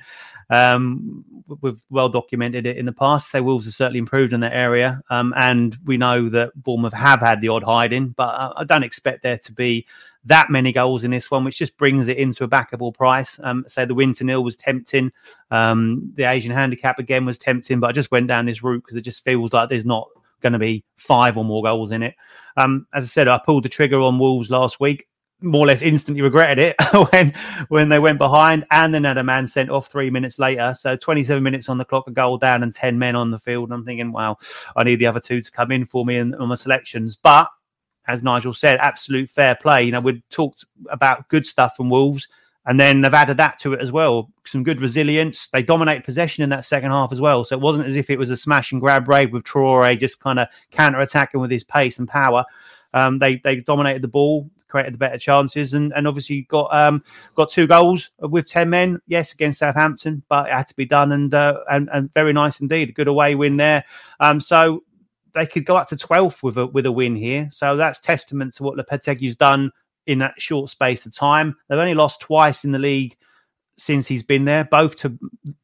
[0.52, 1.26] Um,
[1.62, 3.32] we've well documented it in the past.
[3.32, 7.20] So Wolves have certainly improved in that area, um, and we know that Bournemouth have
[7.20, 9.88] had the odd hiding, but I don't expect there to be
[10.26, 13.40] that many goals in this one, which just brings it into a backable price.
[13.42, 15.12] Um, so the win to nil was tempting.
[15.52, 18.98] Um, the Asian handicap again was tempting, but I just went down this route because
[18.98, 20.08] it just feels like there's not
[20.42, 22.16] going to be five or more goals in it.
[22.58, 25.08] Um, as I said, I pulled the trigger on Wolves last week.
[25.42, 26.76] more or less instantly regretted it
[27.12, 27.34] when
[27.70, 30.76] when they went behind and then had a man sent off three minutes later.
[30.78, 33.70] So 27 minutes on the clock, a goal down, and 10 men on the field.
[33.70, 34.38] And I'm thinking, wow,
[34.76, 37.16] I need the other two to come in for me on my selections.
[37.16, 37.50] But
[38.08, 39.84] as Nigel said, absolute fair play.
[39.84, 42.28] You know, we talked about good stuff from Wolves.
[42.66, 44.30] And then they've added that to it as well.
[44.46, 45.48] Some good resilience.
[45.48, 47.44] They dominate possession in that second half as well.
[47.44, 50.20] So it wasn't as if it was a smash and grab raid with Traore just
[50.20, 52.46] kind of counter attacking with his pace and power.
[52.94, 57.04] Um, they they dominated the ball, created the better chances, and, and obviously got um,
[57.34, 59.00] got two goals with ten men.
[59.08, 62.60] Yes, against Southampton, but it had to be done, and uh, and, and very nice
[62.60, 62.90] indeed.
[62.90, 63.84] A good away win there.
[64.20, 64.84] Um, so
[65.34, 67.50] they could go up to 12th with a with a win here.
[67.52, 69.72] So that's testament to what Lopetegui's done
[70.08, 71.56] in that short space of time.
[71.68, 73.16] They've only lost twice in the league
[73.80, 75.18] since he's been there, both to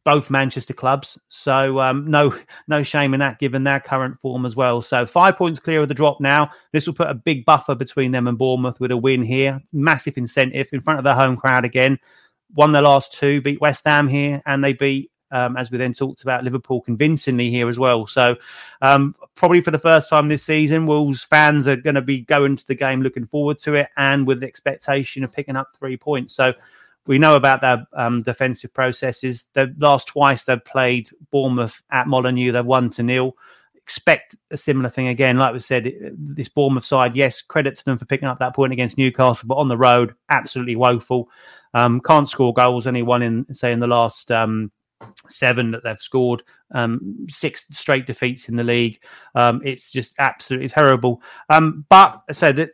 [0.06, 1.18] both Manchester clubs.
[1.30, 2.34] So um, no
[2.68, 4.82] no shame in that, given their current form as well.
[4.82, 6.50] So five points clear of the drop now.
[6.72, 9.60] This will put a big buffer between them and Bournemouth with a win here.
[9.74, 12.00] Massive incentive in front of the home crowd again.
[12.54, 15.12] Won the last two, beat West Ham here, and they beat.
[15.32, 18.06] Um, as we then talked about Liverpool convincingly here as well.
[18.08, 18.36] So,
[18.82, 22.56] um, probably for the first time this season, Wolves fans are going to be going
[22.56, 25.98] to the game looking forward to it and with the expectation of picking up three
[25.98, 26.36] points.
[26.36, 26.54] So,
[27.08, 29.46] we know about their um, defensive processes.
[29.54, 33.36] The last twice they've played Bournemouth at Molineux, they've won to nil.
[33.76, 35.38] Expect a similar thing again.
[35.38, 38.74] Like we said, this Bournemouth side, yes, credit to them for picking up that point
[38.74, 41.30] against Newcastle, but on the road, absolutely woeful.
[41.76, 42.88] Um, can't score goals.
[42.88, 44.72] Only one in, say, in the last um,
[45.28, 46.44] seven that they've scored.
[46.72, 49.02] Um, six straight defeats in the league.
[49.36, 51.22] Um, it's just absolutely terrible.
[51.50, 52.70] Um, but so that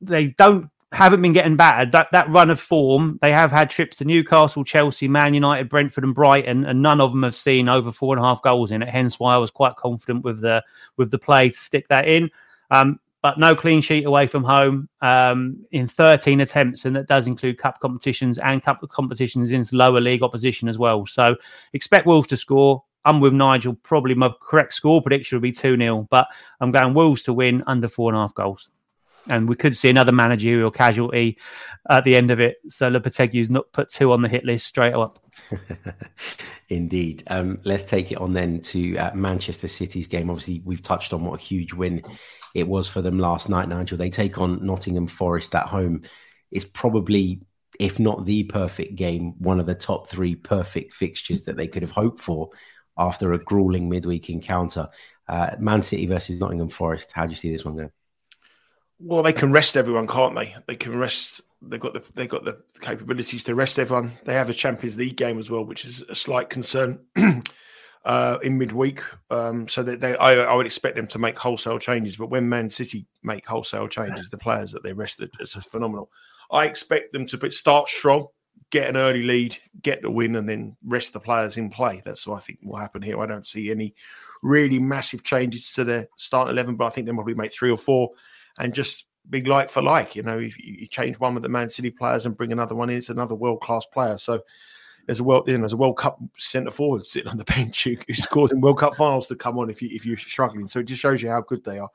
[0.00, 1.92] they don't haven't been getting battered.
[1.92, 6.04] That that run of form, they have had trips to Newcastle, Chelsea, Man United, Brentford,
[6.04, 8.82] and Brighton, and none of them have seen over four and a half goals in
[8.82, 8.88] it.
[8.88, 10.62] Hence why I was quite confident with the
[10.96, 12.30] with the play to stick that in.
[12.70, 17.26] Um, but no clean sheet away from home um, in 13 attempts, and that does
[17.26, 21.06] include cup competitions and cup competitions in lower league opposition as well.
[21.06, 21.34] So
[21.72, 22.84] expect Wolves to score.
[23.06, 23.76] I'm with Nigel.
[23.82, 26.28] Probably my correct score prediction would be 2 0, but
[26.60, 28.68] I'm going Wolves to win under four and a half goals
[29.28, 31.38] and we could see another managerial casualty
[31.90, 32.56] at the end of it.
[32.68, 35.18] So Lopetegui's not put two on the hit list straight up.
[36.68, 37.22] Indeed.
[37.28, 40.30] Um, let's take it on then to uh, Manchester City's game.
[40.30, 42.02] Obviously, we've touched on what a huge win
[42.54, 43.98] it was for them last night, Nigel.
[43.98, 46.02] They take on Nottingham Forest at home.
[46.50, 47.42] It's probably,
[47.80, 51.82] if not the perfect game, one of the top three perfect fixtures that they could
[51.82, 52.50] have hoped for
[52.96, 54.88] after a grueling midweek encounter.
[55.28, 57.10] Uh, Man City versus Nottingham Forest.
[57.12, 57.90] How do you see this one going?
[59.00, 60.54] Well, they can rest everyone, can't they?
[60.66, 61.40] They can rest.
[61.60, 64.12] They've got the they've got the capabilities to rest everyone.
[64.24, 67.00] They have a Champions League game as well, which is a slight concern
[68.04, 69.02] uh, in midweek.
[69.30, 72.16] Um, so that they, I, I, would expect them to make wholesale changes.
[72.16, 76.10] But when Man City make wholesale changes, the players that they rested, it's phenomenal.
[76.50, 78.28] I expect them to start strong,
[78.70, 82.00] get an early lead, get the win, and then rest the players in play.
[82.04, 83.18] That's what I think will happen here.
[83.20, 83.94] I don't see any
[84.42, 87.78] really massive changes to the start eleven, but I think they'll probably make three or
[87.78, 88.10] four
[88.58, 90.16] and just be like for like.
[90.16, 92.90] You know, if you change one with the Man City players and bring another one
[92.90, 94.18] in, it's another world class player.
[94.18, 94.42] So
[95.06, 97.84] there's a world, you know, there's a World Cup centre forward sitting on the bench
[97.84, 97.96] who,
[98.32, 100.68] who in World Cup finals to come on if you if you're struggling.
[100.68, 101.90] So it just shows you how good they are.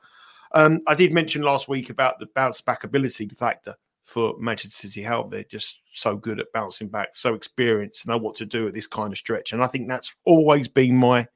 [0.52, 5.02] Um, I did mention last week about the bounce back ability factor for Manchester City.
[5.02, 8.74] How they're just so good at bouncing back, so experienced, know what to do at
[8.74, 11.26] this kind of stretch, and I think that's always been my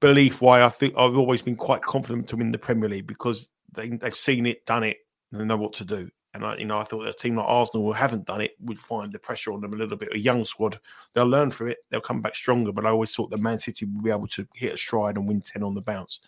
[0.00, 0.40] belief.
[0.40, 3.88] Why I think I've always been quite confident to win the Premier League because they,
[3.88, 4.98] they've seen it, done it,
[5.30, 6.08] and they know what to do.
[6.34, 8.78] And I, you know, I thought a team like Arsenal who haven't done it would
[8.78, 10.10] find the pressure on them a little bit.
[10.12, 10.78] A young squad,
[11.14, 12.72] they'll learn from it, they'll come back stronger.
[12.72, 15.26] But I always thought that Man City would be able to hit a stride and
[15.26, 16.20] win ten on the bounce.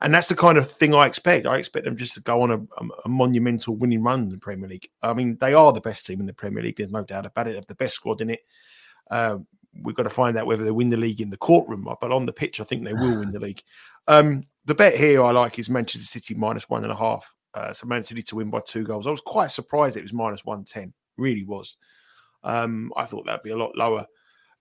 [0.00, 1.46] And that's the kind of thing I expect.
[1.46, 2.58] I expect them just to go on a,
[3.04, 4.88] a, monumental winning run in the Premier League.
[5.00, 6.78] I mean, they are the best team in the Premier League.
[6.78, 7.50] There's no doubt about it.
[7.50, 8.40] They have the best squad in it.
[9.08, 9.38] Uh,
[9.82, 12.26] we've got to find out whether they win the league in the courtroom, but on
[12.26, 13.62] the pitch, I think they will win the league.
[14.08, 17.32] Um, the bet here I like is Manchester City minus one and a half.
[17.54, 19.06] Uh, so Man City to win by two goals.
[19.06, 20.92] I was quite surprised it was minus 110.
[21.16, 21.76] Really was.
[22.44, 24.06] Um, I thought that'd be a lot lower.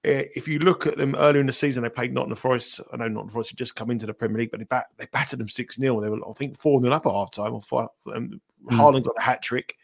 [0.04, 2.82] If you look at them earlier in the season, they played Nottingham Forest.
[2.92, 5.06] I know Nottingham Forest had just come into the Premier League, but they, bat, they
[5.14, 6.02] battered them 6 0.
[6.02, 7.54] They were, I think, 4 0 up at half time.
[7.54, 8.42] Um, mm.
[8.70, 9.76] Haaland got a hat trick.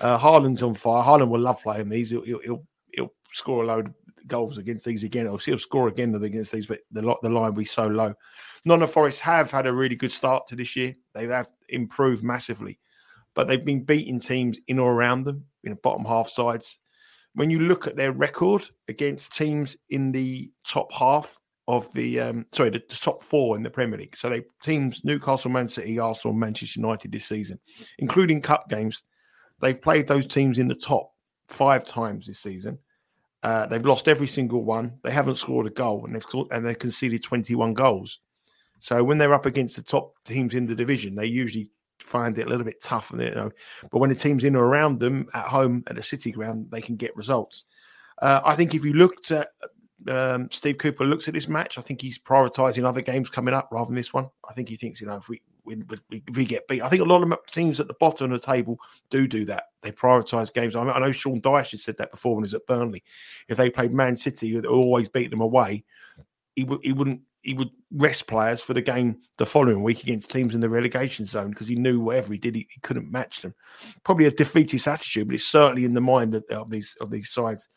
[0.00, 1.02] Uh, Haaland's on fire.
[1.02, 2.10] Haaland will love playing these.
[2.10, 3.94] He'll, he'll, he'll, he'll score a load
[4.26, 5.26] goals against these again.
[5.26, 8.14] He'll, he'll score again against these, but the, the line will be so low.
[8.64, 10.94] Nottingham Forest have had a really good start to this year.
[11.14, 12.78] They have improved massively,
[13.34, 16.80] but they've been beating teams in or around them, in the bottom half sides.
[17.34, 22.46] When you look at their record against teams in the top half of the um,
[22.52, 25.98] sorry, the, the, top four in the Premier League, so they teams Newcastle, Man City,
[25.98, 27.58] Arsenal, Manchester United this season,
[27.98, 29.02] including cup games,
[29.60, 31.10] they've played those teams in the top
[31.48, 32.78] five times this season.
[33.44, 34.98] Uh, they've lost every single one.
[35.02, 38.20] They haven't scored a goal, and they've and they've conceded 21 goals.
[38.80, 41.68] So when they're up against the top teams in the division, they usually
[42.00, 43.10] find it a little bit tough.
[43.10, 43.50] And you know,
[43.90, 46.80] but when the teams in or around them at home at the City Ground, they
[46.80, 47.64] can get results.
[48.22, 49.48] Uh, I think if you looked at
[50.08, 53.68] um, Steve Cooper looks at this match, I think he's prioritising other games coming up
[53.70, 54.28] rather than this one.
[54.48, 57.02] I think he thinks, you know, if we, we, if we get beat, I think
[57.02, 58.78] a lot of teams at the bottom of the table
[59.10, 59.64] do do that.
[59.82, 60.76] They prioritise games.
[60.76, 63.02] I, mean, I know Sean Dyche has said that before when he was at Burnley.
[63.48, 65.84] If they played Man City, who always beat them away,
[66.54, 70.30] he, w- he wouldn't he would rest players for the game the following week against
[70.30, 73.42] teams in the relegation zone because he knew whatever he did, he, he, couldn't match
[73.42, 73.54] them.
[74.02, 77.30] Probably a defeatist attitude, but it's certainly in the mind of, of, these of these
[77.30, 77.68] sides.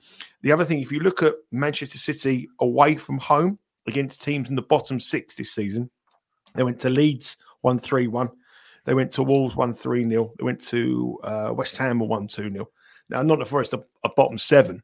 [0.41, 4.55] The other thing, if you look at Manchester City away from home against teams in
[4.55, 5.89] the bottom six this season,
[6.55, 8.29] they went to Leeds one three one,
[8.85, 12.51] they went to Wolves one three 0 they went to uh, West Ham one two
[12.51, 12.69] 0
[13.09, 14.81] Now, not the Forest a, bottom seven,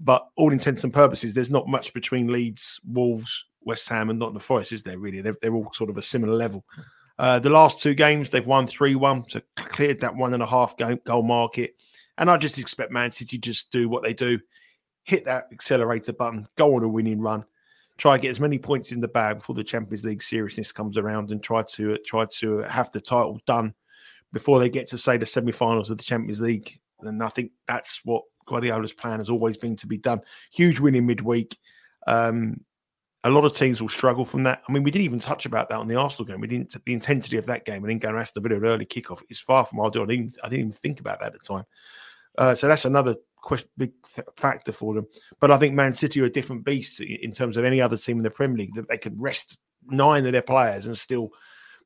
[0.00, 4.40] but all intents and purposes, there's not much between Leeds, Wolves, West Ham and Nottingham
[4.40, 5.20] Forest, is there really?
[5.20, 6.64] They're, they're all sort of a similar level.
[7.18, 10.46] Uh, the last two games, they've won 3 1, so cleared that one and a
[10.46, 11.74] half goal market.
[12.16, 14.40] And I just expect Man City just do what they do
[15.08, 17.42] hit that accelerator button, go on a winning run,
[17.98, 20.96] try to get as many points in the bag before the Champions League seriousness comes
[20.96, 23.74] around, and try to try to have the title done
[24.32, 26.78] before they get to say the semi-finals of the Champions League.
[27.00, 30.20] And I think that's what Guardiola's plan has always been to be done.
[30.52, 31.56] Huge win in midweek.
[32.06, 32.60] Um,
[33.24, 34.62] a lot of teams will struggle from that.
[34.68, 36.40] I mean, we didn't even touch about that on the Arsenal game.
[36.40, 37.84] We didn't the intensity of that game.
[37.84, 39.22] I didn't go and Aston Villa an early kickoff.
[39.28, 40.04] It's far from ideal.
[40.04, 41.64] I didn't, I didn't even think about that at the time.
[42.36, 43.92] Uh, so that's another question, big
[44.36, 45.06] factor for them.
[45.40, 48.18] But I think Man City are a different beast in terms of any other team
[48.18, 51.30] in the Premier League that they could rest nine of their players and still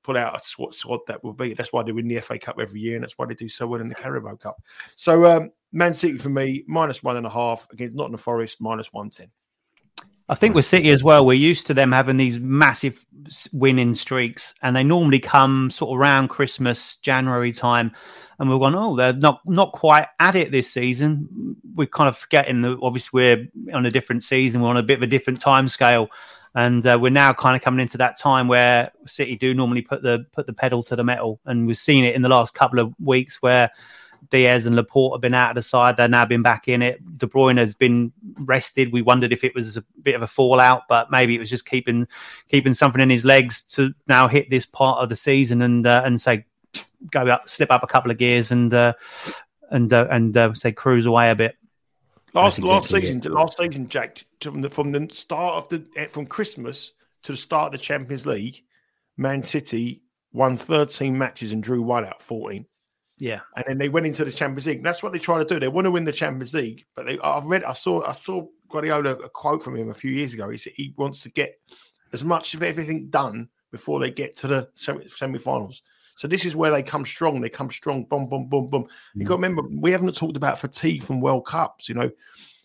[0.02, 1.54] pull out a squad, squad that will be.
[1.54, 3.66] That's why they win the FA Cup every year, and that's why they do so
[3.66, 4.56] well in the Carabao Cup.
[4.96, 8.92] So um, Man City for me minus one and a half against Nottingham Forest minus
[8.92, 9.30] one ten.
[10.28, 13.04] I think with City as well, we're used to them having these massive
[13.52, 17.92] winning streaks, and they normally come sort of around Christmas, January time,
[18.38, 21.56] and we're going, oh, they're not not quite at it this season.
[21.74, 24.98] We're kind of forgetting that obviously we're on a different season, we're on a bit
[24.98, 26.08] of a different time scale,
[26.54, 30.02] and uh, we're now kind of coming into that time where City do normally put
[30.02, 32.78] the put the pedal to the metal, and we've seen it in the last couple
[32.78, 33.70] of weeks where
[34.30, 35.96] Dias and Laporte have been out of the side.
[35.96, 37.18] They've now been back in it.
[37.18, 38.92] De Bruyne has been rested.
[38.92, 41.66] We wondered if it was a bit of a fallout, but maybe it was just
[41.66, 42.06] keeping
[42.48, 46.02] keeping something in his legs to now hit this part of the season and uh,
[46.04, 46.44] and say
[47.10, 48.94] go up, slip up a couple of gears and uh,
[49.70, 51.56] and uh, and uh, say cruise away a bit.
[52.34, 53.30] Last exactly last season, it.
[53.30, 56.92] last season, Jack, from the from the start of the eh, from Christmas
[57.24, 58.62] to the start of the Champions League,
[59.16, 62.64] Man City won 13 matches and drew one out 14.
[63.22, 64.82] Yeah, and then they went into the Champions League.
[64.82, 65.60] That's what they try to do.
[65.60, 67.20] They want to win the Champions League, but they.
[67.20, 67.62] I've read.
[67.62, 68.04] I saw.
[68.04, 70.48] I saw Guardiola a quote from him a few years ago.
[70.48, 71.60] He said he wants to get
[72.12, 75.82] as much of everything done before they get to the semi-finals.
[76.16, 77.40] So this is where they come strong.
[77.40, 78.06] They come strong.
[78.06, 78.88] Boom, boom, boom, boom.
[79.14, 79.28] You mm.
[79.28, 81.88] got to remember, we haven't talked about fatigue from World Cups.
[81.88, 82.10] You know,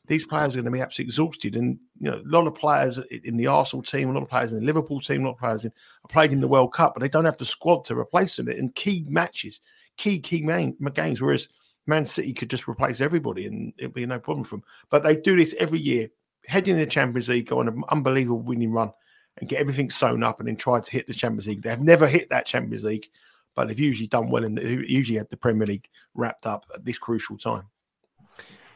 [0.08, 1.56] these players are going to be absolutely exhausted.
[1.56, 4.54] And you know, a lot of players in the Arsenal team, a lot of players
[4.54, 5.72] in the Liverpool team, a lot of players in,
[6.04, 8.50] are played in the World Cup, but they don't have the squad to replace them
[8.50, 9.62] in key matches
[9.98, 11.22] key key main, games.
[11.22, 11.50] Whereas
[11.88, 14.64] Man City could just replace everybody and it'd be no problem for them.
[14.90, 16.10] But they do this every year,
[16.46, 18.92] heading the Champions League, go on an unbelievable winning run,
[19.38, 21.62] and get everything sewn up, and then try to hit the Champions League.
[21.62, 23.08] They have never hit that Champions League,
[23.56, 26.86] but they've usually done well, and they usually had the Premier League wrapped up at
[26.86, 27.64] this crucial time.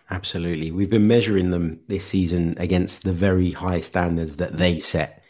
[0.09, 5.23] Absolutely, we've been measuring them this season against the very high standards that they set,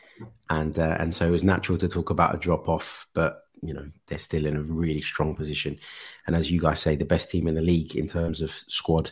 [0.49, 3.73] and uh, and so it was natural to talk about a drop off, but you
[3.73, 5.77] know they're still in a really strong position,
[6.27, 9.11] and as you guys say, the best team in the league in terms of squad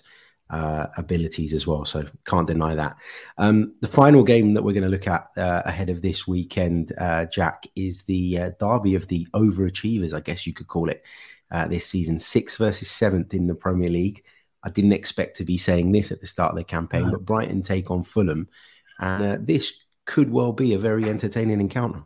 [0.50, 1.86] uh, abilities as well.
[1.86, 2.98] So can't deny that.
[3.38, 6.92] Um, the final game that we're going to look at uh, ahead of this weekend,
[6.98, 11.04] uh, Jack, is the uh, derby of the overachievers, I guess you could call it,
[11.52, 12.18] uh, this season.
[12.18, 14.24] Sixth versus seventh in the Premier League.
[14.64, 17.12] I didn't expect to be saying this at the start of the campaign, no.
[17.12, 18.50] but Brighton take on Fulham,
[19.00, 19.72] and uh, this
[20.06, 22.04] could well be a very entertaining encounter.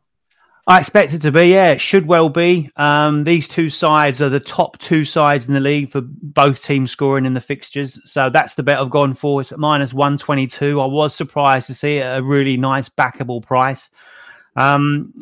[0.65, 2.71] I expect it to be, yeah, it should well be.
[2.77, 6.89] Um, these two sides are the top two sides in the league for both teams
[6.89, 7.99] scoring in the fixtures.
[8.09, 9.41] So that's the bet I've gone for.
[9.41, 10.79] It's at minus 122.
[10.79, 13.89] I was surprised to see a really nice backable price.
[14.55, 15.13] Um,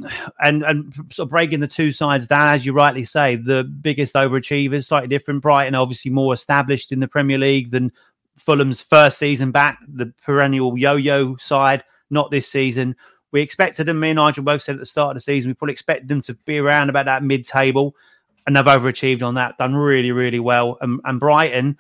[0.42, 4.14] and and sort of breaking the two sides down, as you rightly say, the biggest
[4.14, 5.42] overachievers, slightly different.
[5.42, 7.92] Brighton, obviously more established in the Premier League than
[8.38, 12.96] Fulham's first season back, the perennial yo yo side, not this season.
[13.32, 15.54] We expected them, me and Nigel both said at the start of the season, we
[15.54, 17.96] probably expected them to be around about that mid table.
[18.46, 20.78] and they've overachieved on that, done really, really well.
[20.82, 21.78] And, and Brighton,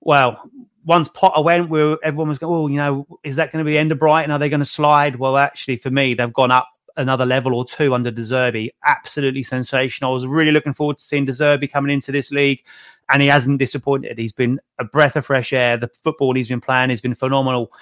[0.00, 0.50] well,
[0.84, 3.72] once Potter went, where everyone was going, oh, you know, is that going to be
[3.72, 4.30] the end of Brighton?
[4.30, 5.16] Are they going to slide?
[5.16, 8.70] Well, actually, for me, they've gone up another level or two under De Zerbi.
[8.84, 10.12] Absolutely sensational.
[10.12, 12.62] I was really looking forward to seeing De Zerbi coming into this league,
[13.10, 14.16] and he hasn't disappointed.
[14.16, 15.76] He's been a breath of fresh air.
[15.76, 17.72] The football he's been playing has been phenomenal.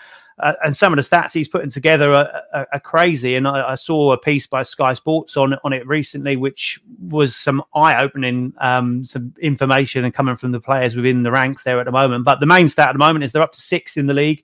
[0.41, 3.37] Uh, and some of the stats he's putting together are, are, are crazy.
[3.37, 7.37] And I, I, saw a piece by Sky Sports on on it recently, which was
[7.37, 11.79] some eye opening, um, some information and coming from the players within the ranks there
[11.79, 12.25] at the moment.
[12.25, 14.43] But the main stat at the moment is they're up to six in the league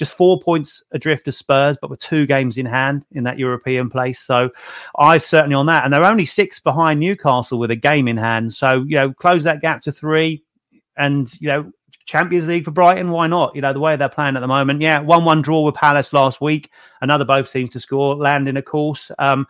[0.00, 3.90] just four points adrift of Spurs, but with two games in hand in that European
[3.90, 4.18] place.
[4.18, 4.50] So
[4.96, 5.84] I certainly on that.
[5.84, 8.54] And they're only six behind Newcastle with a game in hand.
[8.54, 10.42] So, you know, close that gap to three.
[10.96, 11.72] And, you know,
[12.10, 13.54] Champions League for Brighton, why not?
[13.54, 14.80] You know, the way they're playing at the moment.
[14.80, 16.70] Yeah, 1 1 draw with Palace last week.
[17.00, 19.10] Another both teams to score, landing, of course.
[19.18, 19.46] Um,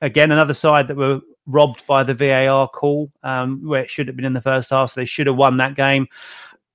[0.00, 4.16] again, another side that were robbed by the VAR call, um, where it should have
[4.16, 4.90] been in the first half.
[4.90, 6.08] So they should have won that game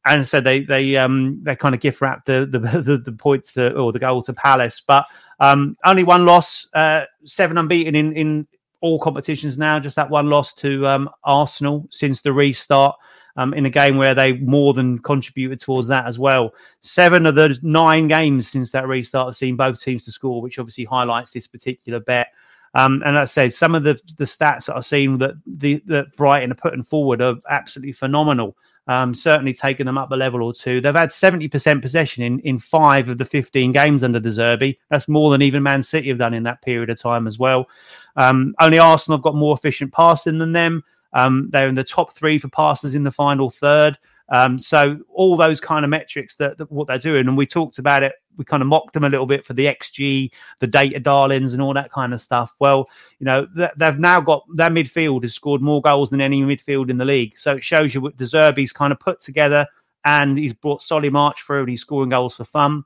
[0.08, 3.54] and so they they um they kind of gift wrap the the, the, the points
[3.54, 5.06] to, or the goal to Palace, but
[5.40, 8.48] um only one loss, uh, seven unbeaten in in
[8.82, 9.80] all competitions now.
[9.80, 12.96] Just that one loss to um, Arsenal since the restart.
[13.38, 16.54] Um, in a game where they more than contributed towards that as well.
[16.80, 20.58] Seven of the nine games since that restart have seen both teams to score, which
[20.58, 22.28] obviously highlights this particular bet.
[22.76, 26.16] Um, and I said, some of the, the stats that I've seen that the that
[26.16, 28.56] Brighton are putting forward are absolutely phenomenal
[28.88, 30.80] um, certainly taken them up a level or two.
[30.80, 34.78] They've had 70% possession in, in five of the 15 games under De Zerbi.
[34.90, 37.68] That's more than even Man City have done in that period of time as well.
[38.16, 40.84] Um, only Arsenal have got more efficient passing than them.
[41.16, 43.98] Um, they're in the top three for passes in the final third.
[44.30, 47.80] Um, so all those kind of metrics that, that, what they're doing, and we talked
[47.80, 48.14] about it.
[48.38, 51.62] We kind of mocked them a little bit for the XG, the data darlings, and
[51.62, 52.54] all that kind of stuff.
[52.60, 52.90] Well,
[53.20, 56.90] you know th- they've now got their midfield has scored more goals than any midfield
[56.90, 57.38] in the league.
[57.38, 59.66] So it shows you what De Zerbi's kind of put together,
[60.04, 62.84] and he's brought Solly March through, and he's scoring goals for fun.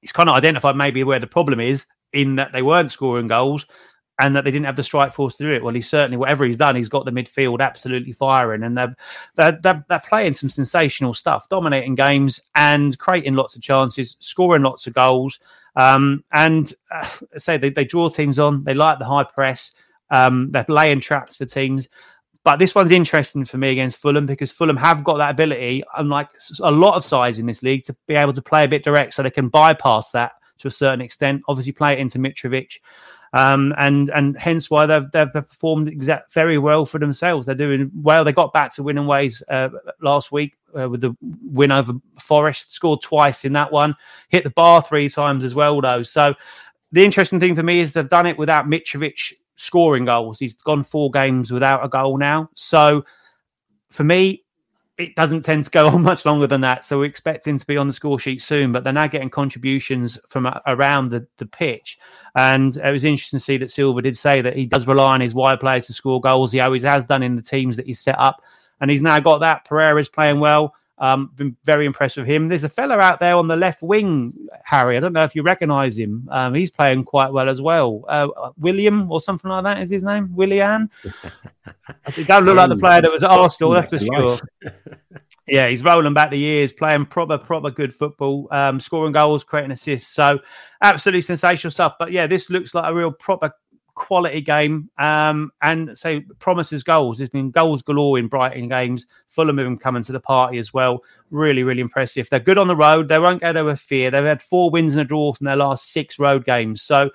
[0.00, 3.66] He's kind of identified maybe where the problem is in that they weren't scoring goals
[4.18, 5.62] and that they didn't have the strike force to do it.
[5.62, 8.96] Well, he's certainly whatever he's done, he's got the midfield absolutely firing, and they're
[9.36, 14.62] they're, they're, they're playing some sensational stuff, dominating games and creating lots of chances, scoring
[14.62, 15.38] lots of goals.
[15.76, 19.72] Um, and uh, say they, they draw teams on, they like the high press,
[20.10, 21.88] um, they're laying traps for teams.
[22.42, 26.28] But this one's interesting for me against Fulham because Fulham have got that ability, unlike
[26.60, 29.14] a lot of sides in this league, to be able to play a bit direct
[29.14, 31.42] so they can bypass that to a certain extent.
[31.46, 32.78] Obviously, play it into Mitrovic
[33.32, 37.46] um, and and hence why they've they've performed exact very well for themselves.
[37.46, 38.24] They're doing well.
[38.24, 39.68] They got back to winning ways uh,
[40.00, 42.72] last week uh, with the win over Forest.
[42.72, 43.94] Scored twice in that one.
[44.28, 46.02] Hit the bar three times as well, though.
[46.02, 46.34] So
[46.92, 50.38] the interesting thing for me is they've done it without Mitrovic scoring goals.
[50.38, 52.48] He's gone four games without a goal now.
[52.54, 53.04] So
[53.90, 54.44] for me,
[54.98, 56.84] it doesn't tend to go on much longer than that.
[56.84, 59.30] So we expect him to be on the score sheet soon, but they're now getting
[59.30, 61.98] contributions from around the, the pitch.
[62.34, 65.20] And it was interesting to see that Silva did say that he does rely on
[65.20, 66.50] his wide players to score goals.
[66.50, 68.42] He always has done in the teams that he's set up.
[68.80, 69.64] And he's now got that.
[69.64, 70.74] Pereira's playing well.
[71.00, 72.48] Um, been very impressed with him.
[72.48, 74.34] There's a fella out there on the left wing,
[74.64, 74.96] Harry.
[74.96, 76.28] I don't know if you recognise him.
[76.30, 78.04] Um, he's playing quite well as well.
[78.08, 78.28] Uh,
[78.58, 80.34] William or something like that is his name.
[80.34, 80.90] Willian.
[82.14, 83.72] he don't look like the player that was at Arsenal.
[83.72, 84.38] That's for sure.
[85.48, 89.70] yeah, he's rolling back the years, playing proper, proper good football, um, scoring goals, creating
[89.70, 90.12] assists.
[90.12, 90.38] So
[90.82, 91.94] absolutely sensational stuff.
[91.98, 93.52] But yeah, this looks like a real proper
[93.98, 97.18] quality game um, and so promises goals.
[97.18, 99.06] There's been goals galore in Brighton games.
[99.26, 101.02] Fulham have coming to the party as well.
[101.30, 102.30] Really, really impressive.
[102.30, 103.08] They're good on the road.
[103.08, 104.10] They won't go there with fear.
[104.10, 106.80] They've had four wins and a draw from their last six road games.
[106.80, 107.10] So,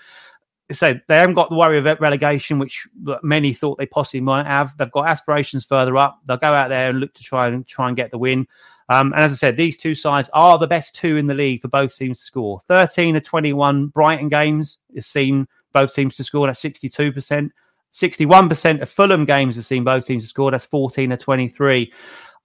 [0.72, 2.86] so they haven't got the worry of relegation, which
[3.24, 4.78] many thought they possibly might have.
[4.78, 6.20] They've got aspirations further up.
[6.26, 8.46] They'll go out there and look to try and try and get the win.
[8.90, 11.62] Um, and as I said, these two sides are the best two in the league
[11.62, 12.60] for both teams to score.
[12.60, 16.48] 13 of 21 Brighton games is seen both teams to score.
[16.48, 17.50] That's 62%.
[17.94, 20.52] 61% of Fulham games have seen both teams to score.
[20.52, 21.92] That's 14 to 23.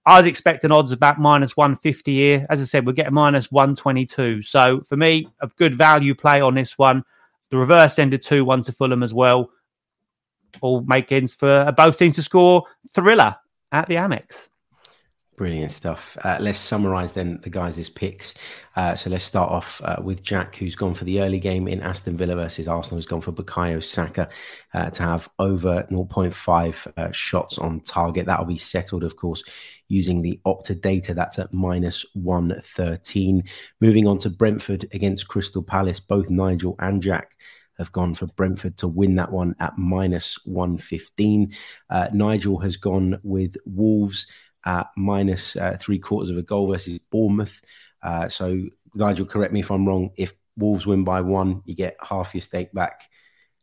[0.05, 2.45] I was expecting odds about minus 150 here.
[2.49, 4.41] As I said, we're getting minus 122.
[4.41, 7.03] So for me, a good value play on this one.
[7.49, 9.49] The reverse ended 2 1 to Fulham as well.
[10.61, 12.63] All makings for uh, both teams to score.
[12.89, 13.35] Thriller
[13.71, 14.47] at the Amex.
[15.39, 16.17] Brilliant stuff.
[16.25, 18.33] Uh, let's summarize then the guys' picks.
[18.75, 21.79] Uh, so let's start off uh, with Jack, who's gone for the early game in
[21.79, 24.27] Aston Villa versus Arsenal, who's gone for Bukayo Saka
[24.73, 28.25] uh, to have over 0.5 uh, shots on target.
[28.25, 29.41] That'll be settled, of course,
[29.87, 31.13] using the Opta data.
[31.13, 33.41] That's at minus 113.
[33.79, 37.37] Moving on to Brentford against Crystal Palace, both Nigel and Jack
[37.77, 41.53] have gone for Brentford to win that one at minus 115.
[41.89, 44.27] Uh, Nigel has gone with Wolves
[44.65, 47.61] at minus, uh, three quarters of a goal versus Bournemouth.
[48.01, 48.63] Uh, so,
[48.95, 50.11] Nigel, correct me if I'm wrong.
[50.17, 53.09] If Wolves win by one, you get half your stake back.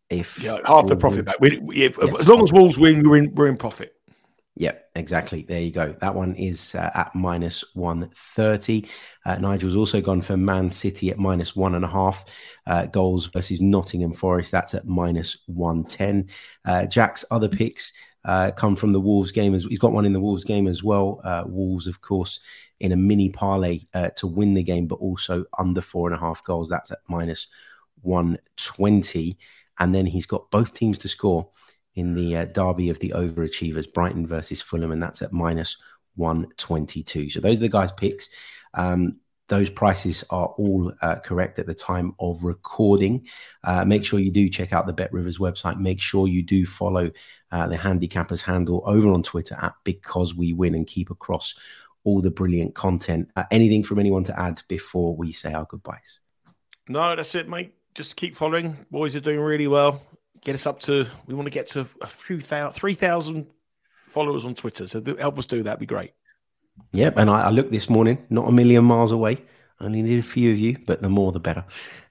[0.09, 1.37] If yeah, half Wolves the profit win, back.
[1.41, 2.15] We, if, yeah.
[2.19, 3.97] As long as Wolves win, we're in, we're in profit.
[4.59, 5.43] Yep, exactly.
[5.43, 5.95] There you go.
[6.01, 8.89] That one is uh, at minus 130.
[9.27, 12.25] Uh, Nigel's also gone for Man City at minus one and a half
[12.67, 14.53] uh, goals versus Nottingham Forest.
[14.53, 16.31] That's at minus 110.
[16.65, 17.93] Uh, Jack's other picks
[18.27, 19.55] uh, come from the Wolves game.
[19.55, 21.21] As, he's got one in the Wolves game as well.
[21.25, 22.41] Uh, Wolves, of course,
[22.81, 23.81] in a mini parlay
[24.17, 26.69] to win the game, but also under four and a half goals.
[26.69, 27.47] That's at minus
[28.03, 29.39] 120.
[29.79, 31.49] And then he's got both teams to score
[31.95, 35.77] in the uh, derby of the overachievers, Brighton versus Fulham, and that's at minus
[36.17, 37.31] 122.
[37.31, 38.29] So those are the guys' picks.
[38.75, 39.17] Um,
[39.49, 43.27] those prices are all uh, correct at the time of recording.
[43.65, 45.79] Uh, make sure you do check out the BetRivers website.
[45.79, 47.11] Make sure you do follow
[47.53, 51.55] uh, the handicappers handle over on Twitter at Because We Win and keep across
[52.05, 53.31] all the brilliant content.
[53.37, 56.21] Uh, anything from anyone to add before we say our goodbyes?
[56.89, 57.75] No, that's it, mate.
[57.95, 58.77] Just keep following.
[58.91, 60.03] Boys are doing really well
[60.47, 61.07] get us up to.
[61.27, 63.49] We want to get to a few thousand, three thousand
[64.09, 64.87] followers on Twitter.
[64.87, 65.81] So help us do that.
[65.81, 66.13] Be great.
[66.93, 69.43] Yep, and I, I looked this morning, not a million miles away.
[69.81, 71.63] Only need a few of you, but the more the better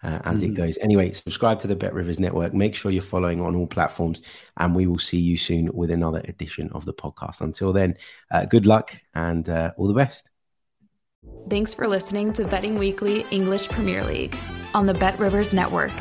[0.04, 0.52] uh, as mm-hmm.
[0.52, 0.78] it goes.
[0.82, 2.54] Anyway, subscribe to the BetRivers Network.
[2.54, 4.22] Make sure you're following on all platforms,
[4.58, 7.42] and we will see you soon with another edition of the podcast.
[7.42, 7.98] Until then,
[8.30, 10.30] uh, good luck and uh, all the best.
[11.50, 14.38] Thanks for listening to Betting Weekly English Premier League
[14.76, 15.94] on the BetRivers Network.